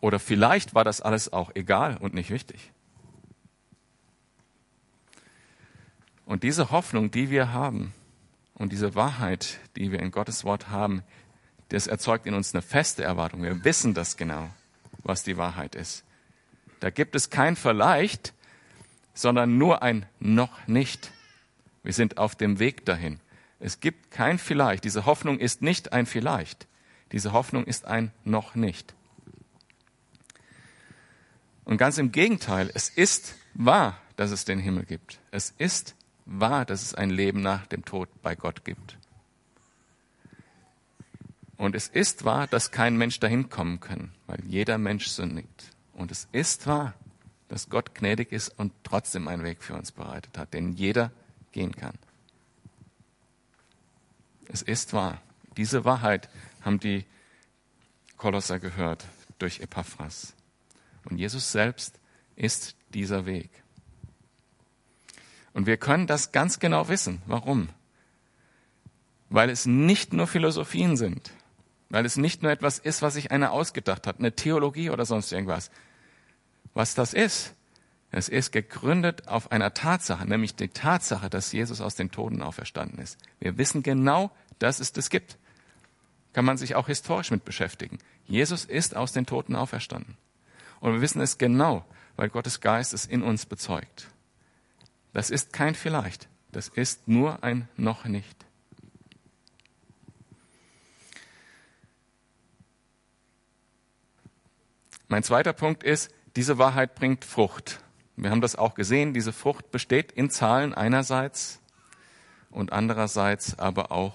Oder 0.00 0.18
vielleicht 0.18 0.74
war 0.74 0.84
das 0.84 1.00
alles 1.00 1.32
auch 1.32 1.52
egal 1.54 1.96
und 1.96 2.14
nicht 2.14 2.30
wichtig. 2.30 2.72
Und 6.24 6.42
diese 6.42 6.70
Hoffnung, 6.70 7.10
die 7.10 7.30
wir 7.30 7.52
haben 7.52 7.92
und 8.54 8.72
diese 8.72 8.94
Wahrheit, 8.94 9.58
die 9.76 9.92
wir 9.92 10.00
in 10.00 10.10
Gottes 10.10 10.44
Wort 10.44 10.70
haben, 10.70 11.02
das 11.68 11.86
erzeugt 11.86 12.26
in 12.26 12.34
uns 12.34 12.54
eine 12.54 12.62
feste 12.62 13.02
Erwartung. 13.02 13.42
Wir 13.42 13.64
wissen 13.64 13.94
das 13.94 14.16
genau, 14.16 14.50
was 15.02 15.22
die 15.22 15.36
Wahrheit 15.36 15.74
ist. 15.74 16.04
Da 16.80 16.90
gibt 16.90 17.14
es 17.14 17.30
kein 17.30 17.56
Vielleicht, 17.56 18.34
sondern 19.14 19.58
nur 19.58 19.82
ein 19.82 20.06
noch 20.20 20.66
nicht. 20.66 21.12
Wir 21.82 21.92
sind 21.92 22.18
auf 22.18 22.34
dem 22.34 22.58
Weg 22.58 22.84
dahin. 22.84 23.20
Es 23.58 23.80
gibt 23.80 24.10
kein 24.10 24.38
Vielleicht. 24.38 24.84
Diese 24.84 25.06
Hoffnung 25.06 25.38
ist 25.38 25.62
nicht 25.62 25.92
ein 25.92 26.06
Vielleicht. 26.06 26.66
Diese 27.12 27.32
Hoffnung 27.32 27.64
ist 27.64 27.84
ein 27.84 28.10
noch 28.24 28.54
nicht. 28.54 28.94
Und 31.64 31.76
ganz 31.76 31.98
im 31.98 32.10
Gegenteil, 32.10 32.70
es 32.74 32.88
ist 32.88 33.36
wahr, 33.54 33.98
dass 34.16 34.30
es 34.30 34.44
den 34.44 34.58
Himmel 34.58 34.84
gibt. 34.84 35.20
Es 35.30 35.54
ist 35.58 35.94
wahr, 36.24 36.64
dass 36.64 36.82
es 36.82 36.94
ein 36.94 37.10
Leben 37.10 37.40
nach 37.40 37.66
dem 37.66 37.84
Tod 37.84 38.08
bei 38.22 38.34
Gott 38.34 38.64
gibt. 38.64 38.96
Und 41.56 41.76
es 41.76 41.86
ist 41.86 42.24
wahr, 42.24 42.48
dass 42.48 42.72
kein 42.72 42.96
Mensch 42.96 43.20
dahin 43.20 43.48
kommen 43.48 43.78
kann, 43.78 44.12
weil 44.26 44.40
jeder 44.44 44.78
Mensch 44.78 45.06
sündigt. 45.06 45.70
Und 45.92 46.10
es 46.10 46.26
ist 46.32 46.66
wahr, 46.66 46.94
dass 47.52 47.68
Gott 47.68 47.94
gnädig 47.94 48.32
ist 48.32 48.58
und 48.58 48.72
trotzdem 48.82 49.28
einen 49.28 49.44
Weg 49.44 49.62
für 49.62 49.74
uns 49.74 49.92
bereitet 49.92 50.38
hat, 50.38 50.54
den 50.54 50.72
jeder 50.72 51.12
gehen 51.52 51.76
kann. 51.76 51.92
Es 54.48 54.62
ist 54.62 54.94
wahr. 54.94 55.20
Diese 55.58 55.84
Wahrheit 55.84 56.30
haben 56.62 56.80
die 56.80 57.04
Kolosser 58.16 58.58
gehört 58.58 59.04
durch 59.38 59.60
Epaphras. 59.60 60.32
Und 61.04 61.18
Jesus 61.18 61.52
selbst 61.52 62.00
ist 62.36 62.74
dieser 62.94 63.26
Weg. 63.26 63.50
Und 65.52 65.66
wir 65.66 65.76
können 65.76 66.06
das 66.06 66.32
ganz 66.32 66.58
genau 66.58 66.88
wissen. 66.88 67.20
Warum? 67.26 67.68
Weil 69.28 69.50
es 69.50 69.66
nicht 69.66 70.14
nur 70.14 70.26
Philosophien 70.26 70.96
sind, 70.96 71.32
weil 71.90 72.06
es 72.06 72.16
nicht 72.16 72.42
nur 72.42 72.50
etwas 72.50 72.78
ist, 72.78 73.02
was 73.02 73.12
sich 73.12 73.30
einer 73.30 73.52
ausgedacht 73.52 74.06
hat, 74.06 74.20
eine 74.20 74.32
Theologie 74.34 74.88
oder 74.88 75.04
sonst 75.04 75.30
irgendwas. 75.32 75.70
Was 76.74 76.94
das 76.94 77.12
ist, 77.12 77.54
es 78.10 78.28
ist 78.28 78.52
gegründet 78.52 79.28
auf 79.28 79.52
einer 79.52 79.72
Tatsache, 79.72 80.26
nämlich 80.26 80.54
die 80.54 80.68
Tatsache, 80.68 81.30
dass 81.30 81.52
Jesus 81.52 81.80
aus 81.80 81.94
den 81.94 82.10
Toten 82.10 82.42
auferstanden 82.42 82.98
ist. 82.98 83.18
Wir 83.40 83.56
wissen 83.56 83.82
genau, 83.82 84.30
dass 84.58 84.80
es 84.80 84.92
das 84.92 85.08
gibt. 85.08 85.38
Kann 86.34 86.44
man 86.44 86.58
sich 86.58 86.74
auch 86.74 86.86
historisch 86.86 87.30
mit 87.30 87.44
beschäftigen. 87.44 87.98
Jesus 88.26 88.64
ist 88.64 88.96
aus 88.96 89.12
den 89.12 89.26
Toten 89.26 89.56
auferstanden. 89.56 90.16
Und 90.80 90.92
wir 90.92 91.00
wissen 91.00 91.20
es 91.20 91.38
genau, 91.38 91.84
weil 92.16 92.28
Gottes 92.28 92.60
Geist 92.60 92.92
es 92.92 93.06
in 93.06 93.22
uns 93.22 93.46
bezeugt. 93.46 94.08
Das 95.12 95.30
ist 95.30 95.52
kein 95.52 95.74
vielleicht. 95.74 96.28
Das 96.52 96.68
ist 96.68 97.08
nur 97.08 97.42
ein 97.42 97.68
noch 97.76 98.04
nicht. 98.04 98.44
Mein 105.08 105.22
zweiter 105.22 105.52
Punkt 105.52 105.82
ist, 105.82 106.10
diese 106.36 106.58
Wahrheit 106.58 106.94
bringt 106.94 107.24
Frucht. 107.24 107.80
Wir 108.16 108.30
haben 108.30 108.40
das 108.40 108.56
auch 108.56 108.74
gesehen, 108.74 109.14
diese 109.14 109.32
Frucht 109.32 109.70
besteht 109.70 110.12
in 110.12 110.30
Zahlen 110.30 110.74
einerseits 110.74 111.60
und 112.50 112.72
andererseits 112.72 113.58
aber 113.58 113.90
auch 113.92 114.14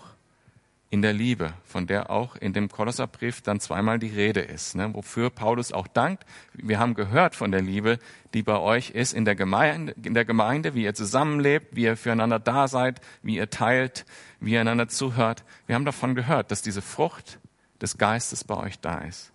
in 0.89 1.01
der 1.01 1.11
Liebe, 1.11 1.53
von 1.65 1.85
der 1.85 2.09
auch 2.09 2.37
in 2.37 2.53
dem 2.53 2.69
Kolosserbrief 2.69 3.41
dann 3.41 3.59
zweimal 3.59 3.99
die 3.99 4.07
Rede 4.07 4.39
ist, 4.39 4.75
ne, 4.75 4.93
wofür 4.93 5.29
Paulus 5.29 5.73
auch 5.73 5.87
dankt. 5.87 6.25
Wir 6.53 6.79
haben 6.79 6.93
gehört 6.93 7.35
von 7.35 7.51
der 7.51 7.61
Liebe, 7.61 7.99
die 8.33 8.41
bei 8.41 8.57
euch 8.57 8.91
ist 8.91 9.13
in 9.13 9.25
der 9.25 9.35
Gemeinde, 9.35 9.93
in 10.01 10.13
der 10.13 10.23
Gemeinde, 10.23 10.75
wie 10.75 10.83
ihr 10.83 10.93
zusammenlebt, 10.93 11.75
wie 11.75 11.83
ihr 11.83 11.97
füreinander 11.97 12.39
da 12.39 12.69
seid, 12.69 13.01
wie 13.21 13.35
ihr 13.35 13.49
teilt, 13.49 14.05
wie 14.39 14.53
ihr 14.53 14.61
einander 14.61 14.87
zuhört. 14.87 15.43
Wir 15.65 15.75
haben 15.75 15.85
davon 15.85 16.15
gehört, 16.15 16.51
dass 16.51 16.61
diese 16.61 16.81
Frucht 16.81 17.39
des 17.81 17.97
Geistes 17.97 18.45
bei 18.45 18.55
euch 18.55 18.79
da 18.79 18.99
ist. 18.99 19.33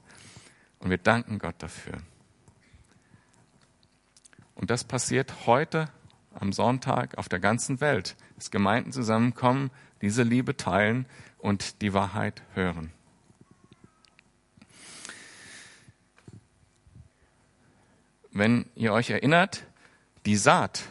Und 0.79 0.89
wir 0.89 0.99
danken 0.99 1.39
Gott 1.39 1.57
dafür. 1.59 1.99
Und 4.63 4.71
das 4.71 4.85
passiert 4.85 5.49
heute 5.49 5.89
am 6.35 6.53
Sonntag 6.53 7.19
auf 7.19 7.29
der 7.29 7.41
ganzen 7.41 7.81
Welt, 7.81 8.15
dass 8.37 8.53
Gemeinden 8.53 8.93
zusammenkommen, 8.93 9.73
diese 10.03 10.23
Liebe 10.23 10.57
teilen 10.57 11.07
und 11.39 11.83
die 11.83 11.95
Wahrheit 11.95 12.45
hören. 12.55 12.93
Wenn 18.31 18.67
ihr 18.77 18.93
euch 18.93 19.11
erinnert, 19.11 19.65
die 20.27 20.37
Saat, 20.37 20.85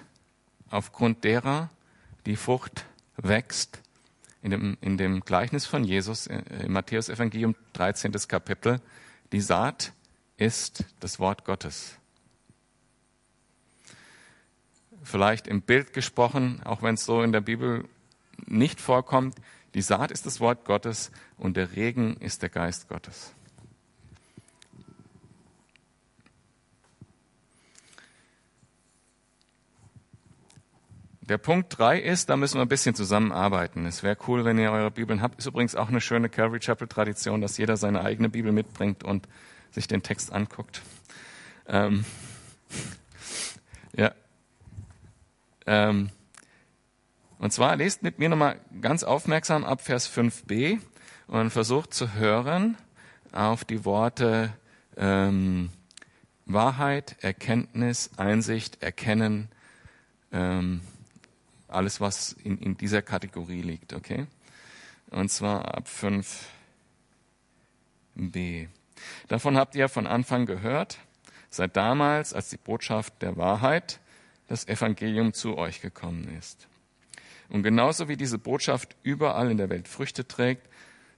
aufgrund 0.69 1.23
derer 1.23 1.69
die 2.25 2.35
Frucht 2.35 2.85
wächst, 3.15 3.79
in 4.41 4.51
dem, 4.51 4.77
in 4.81 4.97
dem 4.97 5.21
Gleichnis 5.21 5.65
von 5.65 5.85
Jesus 5.85 6.27
äh, 6.27 6.43
im 6.65 6.73
Matthäus 6.73 7.07
Evangelium 7.07 7.55
13. 7.71 8.11
Kapitel, 8.27 8.81
die 9.31 9.39
Saat 9.39 9.93
ist 10.35 10.83
das 10.99 11.19
Wort 11.19 11.45
Gottes. 11.45 12.00
Vielleicht 15.03 15.47
im 15.47 15.61
Bild 15.61 15.93
gesprochen, 15.93 16.61
auch 16.63 16.83
wenn 16.83 16.95
es 16.95 17.05
so 17.05 17.23
in 17.23 17.31
der 17.31 17.41
Bibel 17.41 17.85
nicht 18.45 18.79
vorkommt, 18.79 19.35
die 19.73 19.81
Saat 19.81 20.11
ist 20.11 20.25
das 20.25 20.39
Wort 20.39 20.65
Gottes 20.65 21.11
und 21.37 21.57
der 21.57 21.75
Regen 21.75 22.17
ist 22.17 22.41
der 22.41 22.49
Geist 22.49 22.87
Gottes. 22.89 23.33
Der 31.21 31.37
Punkt 31.37 31.77
drei 31.77 31.97
ist, 31.97 32.29
da 32.29 32.35
müssen 32.35 32.55
wir 32.55 32.63
ein 32.63 32.67
bisschen 32.67 32.93
zusammenarbeiten. 32.93 33.85
Es 33.85 34.03
wäre 34.03 34.17
cool, 34.27 34.43
wenn 34.43 34.59
ihr 34.59 34.71
eure 34.71 34.91
Bibeln 34.91 35.21
habt. 35.21 35.39
Ist 35.39 35.45
übrigens 35.45 35.75
auch 35.75 35.87
eine 35.87 36.01
schöne 36.01 36.27
Calvary 36.27 36.59
Chapel 36.59 36.89
Tradition, 36.89 37.39
dass 37.39 37.57
jeder 37.57 37.77
seine 37.77 38.01
eigene 38.01 38.27
Bibel 38.27 38.51
mitbringt 38.51 39.05
und 39.05 39.29
sich 39.71 39.87
den 39.87 40.03
Text 40.03 40.33
anguckt. 40.33 40.81
Ähm. 41.67 42.03
Ähm, 45.65 46.09
und 47.37 47.51
zwar 47.51 47.75
lest 47.75 48.03
mit 48.03 48.19
mir 48.19 48.29
nochmal 48.29 48.59
ganz 48.81 49.03
aufmerksam 49.03 49.63
ab 49.63 49.81
Vers 49.81 50.09
5b 50.09 50.79
und 51.27 51.49
versucht 51.49 51.93
zu 51.93 52.13
hören 52.13 52.77
auf 53.31 53.65
die 53.65 53.85
Worte 53.85 54.53
ähm, 54.97 55.69
Wahrheit, 56.45 57.15
Erkenntnis, 57.21 58.11
Einsicht, 58.17 58.83
Erkennen, 58.83 59.49
ähm, 60.31 60.81
alles, 61.67 62.01
was 62.01 62.33
in, 62.43 62.57
in 62.57 62.77
dieser 62.77 63.01
Kategorie 63.01 63.61
liegt, 63.61 63.93
okay? 63.93 64.27
Und 65.09 65.29
zwar 65.29 65.75
ab 65.75 65.87
5b. 65.87 66.27
Davon 69.27 69.57
habt 69.57 69.75
ihr 69.75 69.89
von 69.89 70.07
Anfang 70.07 70.45
gehört, 70.45 70.99
seit 71.49 71.75
damals, 71.75 72.33
als 72.33 72.49
die 72.49 72.57
Botschaft 72.57 73.21
der 73.21 73.37
Wahrheit, 73.37 73.99
das 74.51 74.67
Evangelium 74.67 75.31
zu 75.31 75.57
euch 75.57 75.79
gekommen 75.79 76.27
ist. 76.37 76.67
Und 77.47 77.63
genauso 77.63 78.09
wie 78.09 78.17
diese 78.17 78.37
Botschaft 78.37 78.97
überall 79.01 79.49
in 79.49 79.55
der 79.55 79.69
Welt 79.69 79.87
Früchte 79.87 80.27
trägt, 80.27 80.67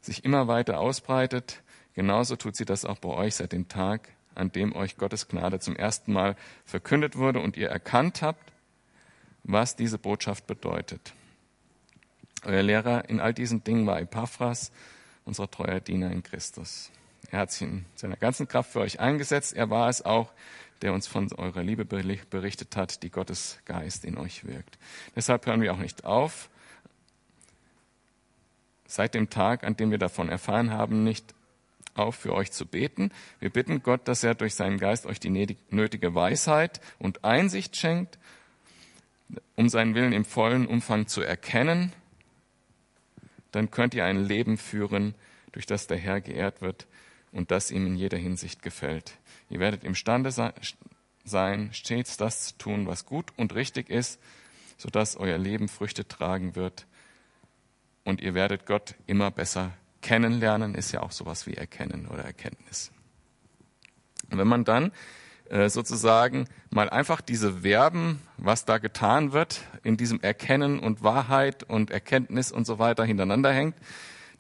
sich 0.02 0.24
immer 0.24 0.48
weiter 0.48 0.80
ausbreitet, 0.80 1.64
genauso 1.96 2.36
tut 2.36 2.56
sie 2.56 2.66
das 2.66 2.86
auch 2.86 3.00
bei 3.00 3.10
euch 3.10 3.36
seit 3.36 3.52
dem 3.52 3.68
Tag, 3.68 4.10
an 4.36 4.52
dem 4.52 4.76
euch 4.76 4.98
Gottes 4.98 5.28
Gnade 5.28 5.60
zum 5.60 5.76
ersten 5.76 6.14
Mal 6.14 6.36
verkündet 6.64 7.18
wurde 7.18 7.40
und 7.40 7.58
ihr 7.58 7.70
erkannt 7.70 8.22
habt, 8.22 8.54
was 9.44 9.76
diese 9.76 9.98
Botschaft 9.98 10.46
bedeutet. 10.46 11.14
Euer 12.44 12.62
Lehrer 12.62 13.10
in 13.10 13.20
all 13.20 13.34
diesen 13.34 13.64
Dingen 13.64 13.88
war 13.88 14.00
Epaphras, 14.00 14.72
unser 15.26 15.50
treuer 15.50 15.80
Diener 15.80 16.12
in 16.12 16.22
Christus. 16.22 16.92
Er 17.32 17.40
hat 17.40 17.52
sich 17.52 17.64
in 17.64 17.86
seiner 17.96 18.18
ganzen 18.18 18.48
Kraft 18.48 18.74
für 18.74 18.82
euch 18.82 19.00
eingesetzt. 19.00 19.54
Er 19.54 19.72
war 19.72 19.90
es 19.90 20.06
auch, 20.06 20.32
der 20.84 20.94
uns 20.94 21.08
von 21.08 21.32
eurer 21.34 21.64
Liebe 21.64 21.86
berichtet 21.86 22.76
hat, 22.76 23.04
die 23.04 23.10
Gottes 23.10 23.58
Geist 23.64 24.04
in 24.04 24.18
euch 24.18 24.46
wirkt. 24.46 24.78
Deshalb 25.16 25.46
hören 25.46 25.62
wir 25.62 25.74
auch 25.74 25.80
nicht 25.80 26.04
auf, 26.04 26.50
seit 28.86 29.16
dem 29.16 29.30
Tag, 29.30 29.64
an 29.64 29.78
dem 29.78 29.92
wir 29.92 29.98
davon 29.98 30.28
erfahren 30.28 30.72
haben, 30.72 31.06
nicht 31.06 31.34
auf 31.96 32.16
für 32.16 32.34
euch 32.34 32.52
zu 32.52 32.66
beten. 32.66 33.12
Wir 33.40 33.50
bitten 33.50 33.82
Gott, 33.82 34.08
dass 34.10 34.26
er 34.26 34.36
durch 34.36 34.56
seinen 34.56 34.78
Geist 34.78 35.06
euch 35.06 35.22
die 35.22 35.56
nötige 35.70 36.16
Weisheit 36.16 36.82
und 37.00 37.24
Einsicht 37.24 37.78
schenkt, 37.78 38.20
um 39.56 39.70
seinen 39.70 39.96
Willen 39.96 40.12
im 40.12 40.26
vollen 40.26 40.68
Umfang 40.68 41.08
zu 41.08 41.22
erkennen. 41.22 41.94
Dann 43.52 43.72
könnt 43.72 43.94
ihr 43.94 44.04
ein 44.04 44.26
Leben 44.26 44.58
führen, 44.58 45.16
durch 45.54 45.66
das 45.66 45.88
der 45.88 45.98
Herr 45.98 46.20
geehrt 46.20 46.62
wird 46.62 46.88
und 47.32 47.52
das 47.52 47.72
ihm 47.72 47.88
in 47.88 47.96
jeder 47.96 48.18
Hinsicht 48.18 48.64
gefällt. 48.64 49.14
Ihr 49.54 49.60
werdet 49.60 49.84
imstande 49.84 50.32
sein, 50.32 51.70
stets 51.74 52.18
das 52.18 52.48
zu 52.48 52.58
tun, 52.58 52.88
was 52.88 53.06
gut 53.06 53.32
und 53.38 53.54
richtig 53.54 53.92
ist, 53.92 54.20
sodass 54.78 55.16
euer 55.16 55.38
Leben 55.38 55.68
Früchte 55.68 56.08
tragen 56.08 56.56
wird. 56.56 56.88
Und 58.04 58.20
ihr 58.20 58.34
werdet 58.34 58.66
Gott 58.66 58.96
immer 59.06 59.30
besser 59.30 59.72
kennenlernen, 60.02 60.74
ist 60.74 60.92
ja 60.92 61.04
auch 61.04 61.12
sowas 61.12 61.46
wie 61.46 61.54
Erkennen 61.54 62.08
oder 62.08 62.24
Erkenntnis. 62.24 62.92
wenn 64.30 64.48
man 64.48 64.66
dann 64.66 64.92
äh, 65.52 65.70
sozusagen 65.70 66.48
mal 66.72 66.90
einfach 66.90 67.22
diese 67.22 67.62
Verben, 67.62 68.24
was 68.38 68.66
da 68.66 68.80
getan 68.80 69.34
wird, 69.34 69.62
in 69.84 69.98
diesem 69.98 70.20
Erkennen 70.22 70.80
und 70.80 71.04
Wahrheit 71.04 71.62
und 71.62 71.92
Erkenntnis 71.92 72.52
und 72.52 72.66
so 72.66 72.80
weiter 72.80 73.06
hintereinander 73.06 73.54
hängt, 73.54 73.76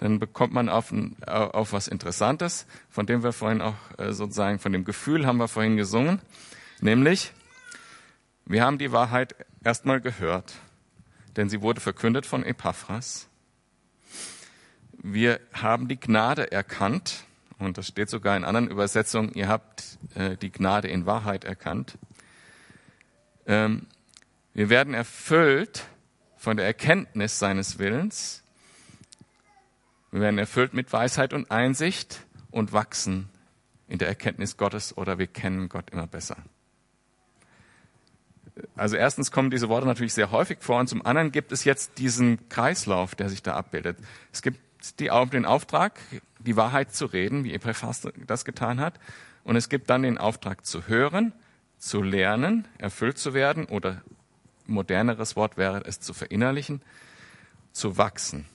dann 0.03 0.19
bekommt 0.19 0.51
man 0.51 0.67
auf, 0.67 0.93
auf 1.25 1.71
was 1.71 1.87
Interessantes, 1.87 2.65
von 2.89 3.05
dem 3.05 3.23
wir 3.23 3.31
vorhin 3.31 3.61
auch 3.61 3.75
äh, 3.97 4.11
sozusagen, 4.11 4.59
von 4.59 4.73
dem 4.73 4.83
Gefühl 4.83 5.25
haben 5.25 5.37
wir 5.37 5.47
vorhin 5.47 5.77
gesungen, 5.77 6.19
nämlich, 6.81 7.31
wir 8.45 8.65
haben 8.65 8.77
die 8.77 8.91
Wahrheit 8.91 9.33
erstmal 9.63 10.01
gehört, 10.01 10.55
denn 11.37 11.47
sie 11.47 11.61
wurde 11.61 11.79
verkündet 11.79 12.25
von 12.25 12.43
Epaphras. 12.43 13.29
Wir 14.91 15.39
haben 15.53 15.87
die 15.87 15.97
Gnade 15.97 16.51
erkannt, 16.51 17.23
und 17.57 17.77
das 17.77 17.87
steht 17.87 18.09
sogar 18.09 18.35
in 18.35 18.43
anderen 18.43 18.69
Übersetzungen, 18.69 19.31
ihr 19.35 19.47
habt 19.47 19.99
äh, 20.15 20.35
die 20.35 20.51
Gnade 20.51 20.89
in 20.89 21.05
Wahrheit 21.05 21.45
erkannt. 21.45 21.97
Ähm, 23.47 23.87
wir 24.53 24.67
werden 24.67 24.93
erfüllt 24.93 25.85
von 26.35 26.57
der 26.57 26.65
Erkenntnis 26.65 27.39
seines 27.39 27.79
Willens. 27.79 28.42
Wir 30.13 30.21
werden 30.21 30.37
erfüllt 30.37 30.75
mit 30.75 30.93
Weisheit 30.93 31.33
und 31.33 31.49
Einsicht 31.49 32.27
und 32.51 32.71
wachsen 32.71 33.29
in 33.87 33.97
der 33.97 34.07
Erkenntnis 34.07 34.57
Gottes 34.57 34.95
oder 34.95 35.17
wir 35.17 35.25
kennen 35.25 35.69
Gott 35.69 35.89
immer 35.89 36.05
besser. 36.05 36.37
Also 38.75 38.95
erstens 38.95 39.31
kommen 39.31 39.49
diese 39.49 39.69
Worte 39.69 39.87
natürlich 39.87 40.13
sehr 40.13 40.29
häufig 40.29 40.59
vor 40.61 40.79
und 40.79 40.87
zum 40.87 41.03
anderen 41.03 41.31
gibt 41.31 41.51
es 41.51 41.63
jetzt 41.63 41.97
diesen 41.97 42.47
Kreislauf, 42.47 43.15
der 43.15 43.27
sich 43.27 43.41
da 43.41 43.55
abbildet. 43.55 43.97
Es 44.31 44.43
gibt 44.43 44.59
die, 44.99 45.09
den 45.31 45.45
Auftrag, 45.47 45.99
die 46.37 46.55
Wahrheit 46.55 46.93
zu 46.93 47.07
reden, 47.07 47.43
wie 47.43 47.53
Epaphras 47.55 48.07
das 48.27 48.45
getan 48.45 48.79
hat. 48.79 48.99
Und 49.43 49.55
es 49.55 49.67
gibt 49.67 49.89
dann 49.89 50.03
den 50.03 50.19
Auftrag 50.19 50.63
zu 50.63 50.87
hören, 50.87 51.33
zu 51.79 52.03
lernen, 52.03 52.67
erfüllt 52.77 53.17
zu 53.17 53.33
werden 53.33 53.65
oder 53.65 54.03
moderneres 54.67 55.35
Wort 55.35 55.57
wäre 55.57 55.83
es 55.85 56.01
zu 56.01 56.13
verinnerlichen, 56.13 56.83
zu 57.71 57.97
wachsen. 57.97 58.45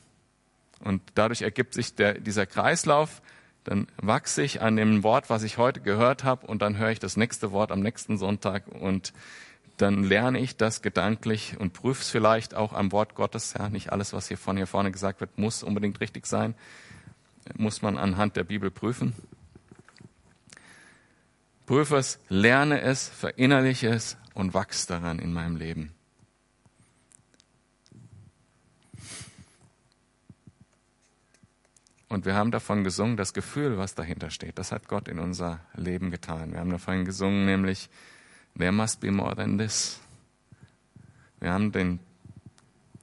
Und 0.80 1.02
dadurch 1.14 1.42
ergibt 1.42 1.74
sich 1.74 1.94
der, 1.94 2.14
dieser 2.14 2.46
Kreislauf, 2.46 3.22
dann 3.64 3.86
wachse 3.96 4.42
ich 4.42 4.62
an 4.62 4.76
dem 4.76 5.02
Wort, 5.02 5.28
was 5.28 5.42
ich 5.42 5.58
heute 5.58 5.80
gehört 5.80 6.24
habe, 6.24 6.46
und 6.46 6.62
dann 6.62 6.78
höre 6.78 6.90
ich 6.90 7.00
das 7.00 7.16
nächste 7.16 7.52
Wort 7.52 7.70
am 7.70 7.80
nächsten 7.80 8.16
Sonntag 8.16 8.66
und 8.68 9.12
dann 9.76 10.02
lerne 10.02 10.40
ich 10.40 10.56
das 10.56 10.82
gedanklich 10.82 11.56
und 11.58 11.72
prüfe 11.72 12.02
es 12.02 12.10
vielleicht 12.10 12.54
auch 12.54 12.72
am 12.72 12.92
Wort 12.92 13.14
Gottes. 13.14 13.54
Ja, 13.56 13.68
nicht 13.68 13.92
alles, 13.92 14.12
was 14.12 14.28
hier 14.28 14.38
von 14.38 14.56
hier 14.56 14.66
vorne 14.66 14.90
gesagt 14.90 15.20
wird, 15.20 15.38
muss 15.38 15.62
unbedingt 15.62 16.00
richtig 16.00 16.26
sein. 16.26 16.54
Muss 17.56 17.80
man 17.82 17.96
anhand 17.96 18.36
der 18.36 18.44
Bibel 18.44 18.70
prüfen. 18.70 19.14
Prüfe 21.66 21.96
es, 21.96 22.18
lerne 22.28 22.80
es, 22.80 23.08
verinnerliche 23.08 23.88
es 23.88 24.16
und 24.34 24.54
wachs 24.54 24.86
daran 24.86 25.18
in 25.18 25.32
meinem 25.32 25.56
Leben. 25.56 25.92
Und 32.08 32.24
wir 32.24 32.34
haben 32.34 32.50
davon 32.50 32.84
gesungen, 32.84 33.16
das 33.16 33.34
Gefühl, 33.34 33.76
was 33.76 33.94
dahinter 33.94 34.30
steht, 34.30 34.58
das 34.58 34.72
hat 34.72 34.88
Gott 34.88 35.08
in 35.08 35.18
unser 35.18 35.60
Leben 35.74 36.10
getan. 36.10 36.52
Wir 36.52 36.60
haben 36.60 36.70
davon 36.70 37.04
gesungen, 37.04 37.44
nämlich, 37.44 37.90
There 38.56 38.72
must 38.72 39.00
be 39.00 39.12
more 39.12 39.36
than 39.36 39.58
this. 39.58 40.00
Wir 41.38 41.52
haben 41.52 41.70
den, 41.70 42.00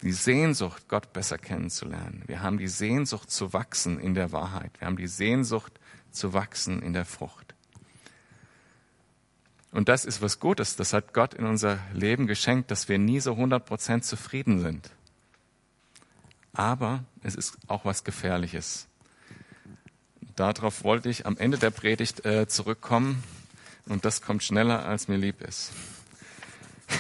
die 0.01 0.11
Sehnsucht, 0.11 0.89
Gott 0.89 1.13
besser 1.13 1.37
kennenzulernen. 1.37 2.23
Wir 2.27 2.41
haben 2.41 2.57
die 2.57 2.67
Sehnsucht 2.67 3.31
zu 3.31 3.53
wachsen 3.53 3.99
in 3.99 4.15
der 4.15 4.31
Wahrheit. 4.31 4.71
Wir 4.79 4.87
haben 4.87 4.97
die 4.97 5.07
Sehnsucht 5.07 5.79
zu 6.11 6.33
wachsen 6.33 6.81
in 6.81 6.93
der 6.93 7.05
Frucht. 7.05 7.53
Und 9.71 9.87
das 9.87 10.05
ist 10.05 10.21
was 10.21 10.39
Gutes. 10.39 10.75
Das 10.75 10.93
hat 10.93 11.13
Gott 11.13 11.33
in 11.33 11.45
unser 11.45 11.79
Leben 11.93 12.27
geschenkt, 12.27 12.71
dass 12.71 12.89
wir 12.89 12.97
nie 12.97 13.19
so 13.19 13.33
100% 13.33 14.01
zufrieden 14.01 14.59
sind. 14.59 14.89
Aber 16.53 17.03
es 17.21 17.35
ist 17.35 17.57
auch 17.67 17.85
was 17.85 18.03
Gefährliches. 18.03 18.87
Darauf 20.35 20.83
wollte 20.83 21.09
ich 21.09 21.25
am 21.25 21.37
Ende 21.37 21.57
der 21.57 21.69
Predigt 21.69 22.25
äh, 22.25 22.47
zurückkommen. 22.47 23.23
Und 23.87 24.03
das 24.03 24.21
kommt 24.21 24.43
schneller, 24.43 24.85
als 24.85 25.07
mir 25.07 25.17
lieb 25.17 25.41
ist. 25.41 25.71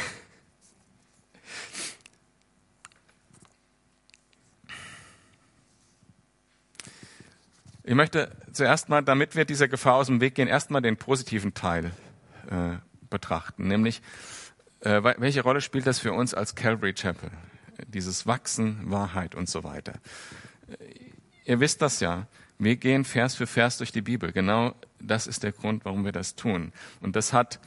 Ich 7.87 7.93
möchte 7.93 8.35
zuerst 8.51 8.89
mal, 8.89 9.03
damit 9.03 9.35
wir 9.35 9.45
dieser 9.45 9.67
Gefahr 9.67 9.93
aus 9.93 10.07
dem 10.07 10.19
Weg 10.19 10.33
gehen, 10.33 10.47
erstmal 10.47 10.81
den 10.81 10.97
positiven 10.97 11.53
Teil 11.53 11.91
äh, 12.49 12.77
betrachten, 13.11 13.67
nämlich 13.67 14.01
äh, 14.79 15.03
welche 15.03 15.43
Rolle 15.43 15.61
spielt 15.61 15.85
das 15.85 15.99
für 15.99 16.11
uns 16.11 16.33
als 16.33 16.55
Calvary 16.55 16.93
Chapel? 16.93 17.29
Dieses 17.87 18.25
Wachsen, 18.25 18.89
Wahrheit 18.89 19.35
und 19.35 19.47
so 19.47 19.63
weiter. 19.63 19.93
Ihr 21.43 21.59
wisst 21.59 21.83
das 21.83 21.99
ja. 21.99 22.27
Wir 22.57 22.77
gehen 22.77 23.03
Vers 23.03 23.35
für 23.35 23.47
Vers 23.47 23.77
durch 23.77 23.91
die 23.91 24.01
Bibel. 24.01 24.31
Genau 24.31 24.73
das 24.99 25.27
ist 25.27 25.43
der 25.43 25.51
Grund, 25.51 25.85
warum 25.85 26.05
wir 26.05 26.11
das 26.11 26.35
tun. 26.35 26.71
Und 27.01 27.15
das 27.15 27.33
hat 27.33 27.59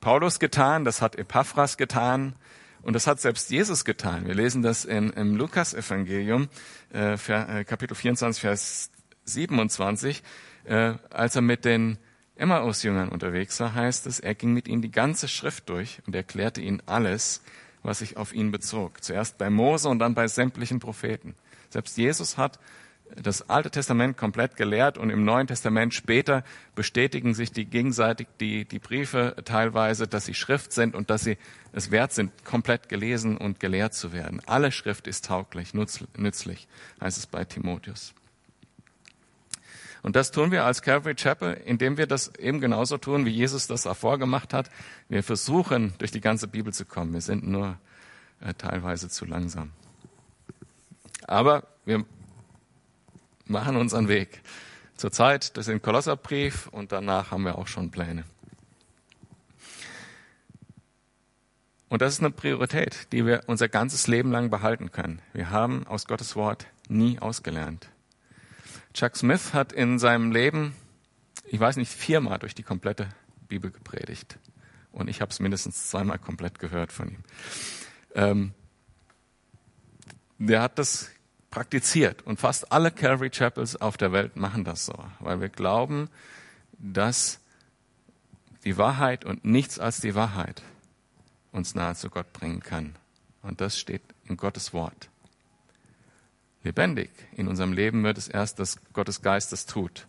Paulus 0.00 0.38
getan, 0.38 0.84
das 0.84 1.00
hat 1.00 1.16
Epaphras 1.16 1.76
getan 1.76 2.34
und 2.82 2.94
das 2.94 3.06
hat 3.06 3.20
selbst 3.20 3.50
Jesus 3.50 3.84
getan. 3.84 4.26
Wir 4.26 4.34
lesen 4.34 4.62
das 4.62 4.84
in, 4.84 5.10
im 5.10 5.36
Lukas-Evangelium, 5.36 6.48
äh, 6.92 7.14
äh 7.14 7.64
Kapitel 7.64 7.94
24, 7.94 8.40
Vers 8.40 8.90
27, 9.24 10.22
äh, 10.64 10.94
als 11.10 11.36
er 11.36 11.42
mit 11.42 11.64
den 11.64 11.98
Emmaus-Jüngern 12.36 13.08
unterwegs 13.10 13.60
war, 13.60 13.74
heißt 13.74 14.06
es, 14.06 14.18
er 14.18 14.34
ging 14.34 14.52
mit 14.52 14.66
ihnen 14.66 14.82
die 14.82 14.90
ganze 14.90 15.28
Schrift 15.28 15.68
durch 15.68 16.00
und 16.06 16.14
erklärte 16.14 16.60
ihnen 16.60 16.82
alles, 16.86 17.42
was 17.82 18.00
sich 18.00 18.16
auf 18.16 18.34
ihn 18.34 18.50
bezog. 18.50 19.02
Zuerst 19.02 19.38
bei 19.38 19.50
Mose 19.50 19.88
und 19.88 20.00
dann 20.00 20.14
bei 20.14 20.26
sämtlichen 20.26 20.80
Propheten. 20.80 21.34
Selbst 21.70 21.96
Jesus 21.96 22.36
hat 22.36 22.58
das 23.16 23.48
Alte 23.48 23.70
Testament 23.70 24.16
komplett 24.16 24.56
gelehrt 24.56 24.98
und 24.98 25.10
im 25.10 25.24
Neuen 25.24 25.46
Testament 25.46 25.94
später 25.94 26.42
bestätigen 26.74 27.34
sich 27.34 27.52
die 27.52 27.66
gegenseitig 27.66 28.26
die, 28.40 28.64
die 28.64 28.78
Briefe 28.78 29.36
teilweise, 29.44 30.08
dass 30.08 30.24
sie 30.24 30.34
Schrift 30.34 30.72
sind 30.72 30.94
und 30.94 31.10
dass 31.10 31.22
sie 31.22 31.36
es 31.72 31.90
wert 31.90 32.12
sind, 32.12 32.32
komplett 32.44 32.88
gelesen 32.88 33.36
und 33.36 33.60
gelehrt 33.60 33.94
zu 33.94 34.12
werden. 34.12 34.40
Alle 34.46 34.72
Schrift 34.72 35.06
ist 35.06 35.26
tauglich, 35.26 35.74
nützlich, 35.74 36.66
heißt 37.00 37.18
es 37.18 37.26
bei 37.26 37.44
Timotheus. 37.44 38.14
Und 40.02 40.16
das 40.16 40.30
tun 40.30 40.50
wir 40.50 40.64
als 40.64 40.82
Calvary 40.82 41.14
Chapel, 41.14 41.54
indem 41.64 41.96
wir 41.96 42.06
das 42.06 42.34
eben 42.36 42.60
genauso 42.60 42.98
tun, 42.98 43.24
wie 43.24 43.30
Jesus 43.30 43.66
das 43.68 43.86
auch 43.86 43.96
vorgemacht 43.96 44.52
hat. 44.52 44.70
Wir 45.08 45.22
versuchen, 45.22 45.94
durch 45.96 46.10
die 46.10 46.20
ganze 46.20 46.46
Bibel 46.46 46.74
zu 46.74 46.84
kommen. 46.84 47.14
Wir 47.14 47.22
sind 47.22 47.46
nur 47.46 47.78
äh, 48.40 48.52
teilweise 48.52 49.08
zu 49.08 49.24
langsam. 49.24 49.70
Aber 51.26 51.68
wir 51.86 52.04
machen 53.46 53.76
unseren 53.76 54.08
Weg. 54.08 54.40
Zurzeit 54.96 55.56
das 55.56 55.66
ist 55.66 55.72
ein 55.72 55.82
Kolosserbrief 55.82 56.68
und 56.68 56.92
danach 56.92 57.30
haben 57.30 57.44
wir 57.44 57.58
auch 57.58 57.66
schon 57.66 57.90
Pläne. 57.90 58.24
Und 61.88 62.02
das 62.02 62.14
ist 62.14 62.20
eine 62.20 62.30
Priorität, 62.30 63.12
die 63.12 63.24
wir 63.24 63.42
unser 63.46 63.68
ganzes 63.68 64.08
Leben 64.08 64.32
lang 64.32 64.50
behalten 64.50 64.90
können. 64.90 65.20
Wir 65.32 65.50
haben 65.50 65.86
aus 65.86 66.06
Gottes 66.06 66.34
Wort 66.34 66.66
nie 66.88 67.18
ausgelernt. 67.20 67.88
Chuck 68.94 69.16
Smith 69.16 69.54
hat 69.54 69.72
in 69.72 69.98
seinem 69.98 70.32
Leben, 70.32 70.74
ich 71.44 71.60
weiß 71.60 71.76
nicht, 71.76 71.92
viermal 71.92 72.38
durch 72.38 72.54
die 72.54 72.62
komplette 72.62 73.08
Bibel 73.48 73.70
gepredigt. 73.70 74.38
Und 74.92 75.08
ich 75.08 75.20
habe 75.20 75.30
es 75.30 75.40
mindestens 75.40 75.88
zweimal 75.88 76.18
komplett 76.18 76.58
gehört 76.58 76.92
von 76.92 77.10
ihm. 77.10 77.24
Ähm, 78.14 78.54
der 80.38 80.62
hat 80.62 80.78
das 80.78 81.10
praktiziert. 81.54 82.22
Und 82.22 82.40
fast 82.40 82.72
alle 82.72 82.90
Calvary 82.90 83.30
Chapels 83.30 83.80
auf 83.80 83.96
der 83.96 84.10
Welt 84.10 84.34
machen 84.34 84.64
das 84.64 84.86
so, 84.86 84.94
weil 85.20 85.40
wir 85.40 85.48
glauben, 85.48 86.10
dass 86.72 87.38
die 88.64 88.76
Wahrheit 88.76 89.24
und 89.24 89.44
nichts 89.44 89.78
als 89.78 90.00
die 90.00 90.16
Wahrheit 90.16 90.62
uns 91.52 91.76
nahe 91.76 91.94
zu 91.94 92.10
Gott 92.10 92.32
bringen 92.32 92.58
kann. 92.58 92.96
Und 93.42 93.60
das 93.60 93.78
steht 93.78 94.02
in 94.24 94.36
Gottes 94.36 94.72
Wort. 94.72 95.08
Lebendig 96.64 97.10
in 97.36 97.46
unserem 97.46 97.72
Leben 97.72 98.02
wird 98.02 98.18
es 98.18 98.26
erst, 98.26 98.58
dass 98.58 98.78
Gottes 98.92 99.22
Geist 99.22 99.52
das 99.52 99.64
tut. 99.64 100.08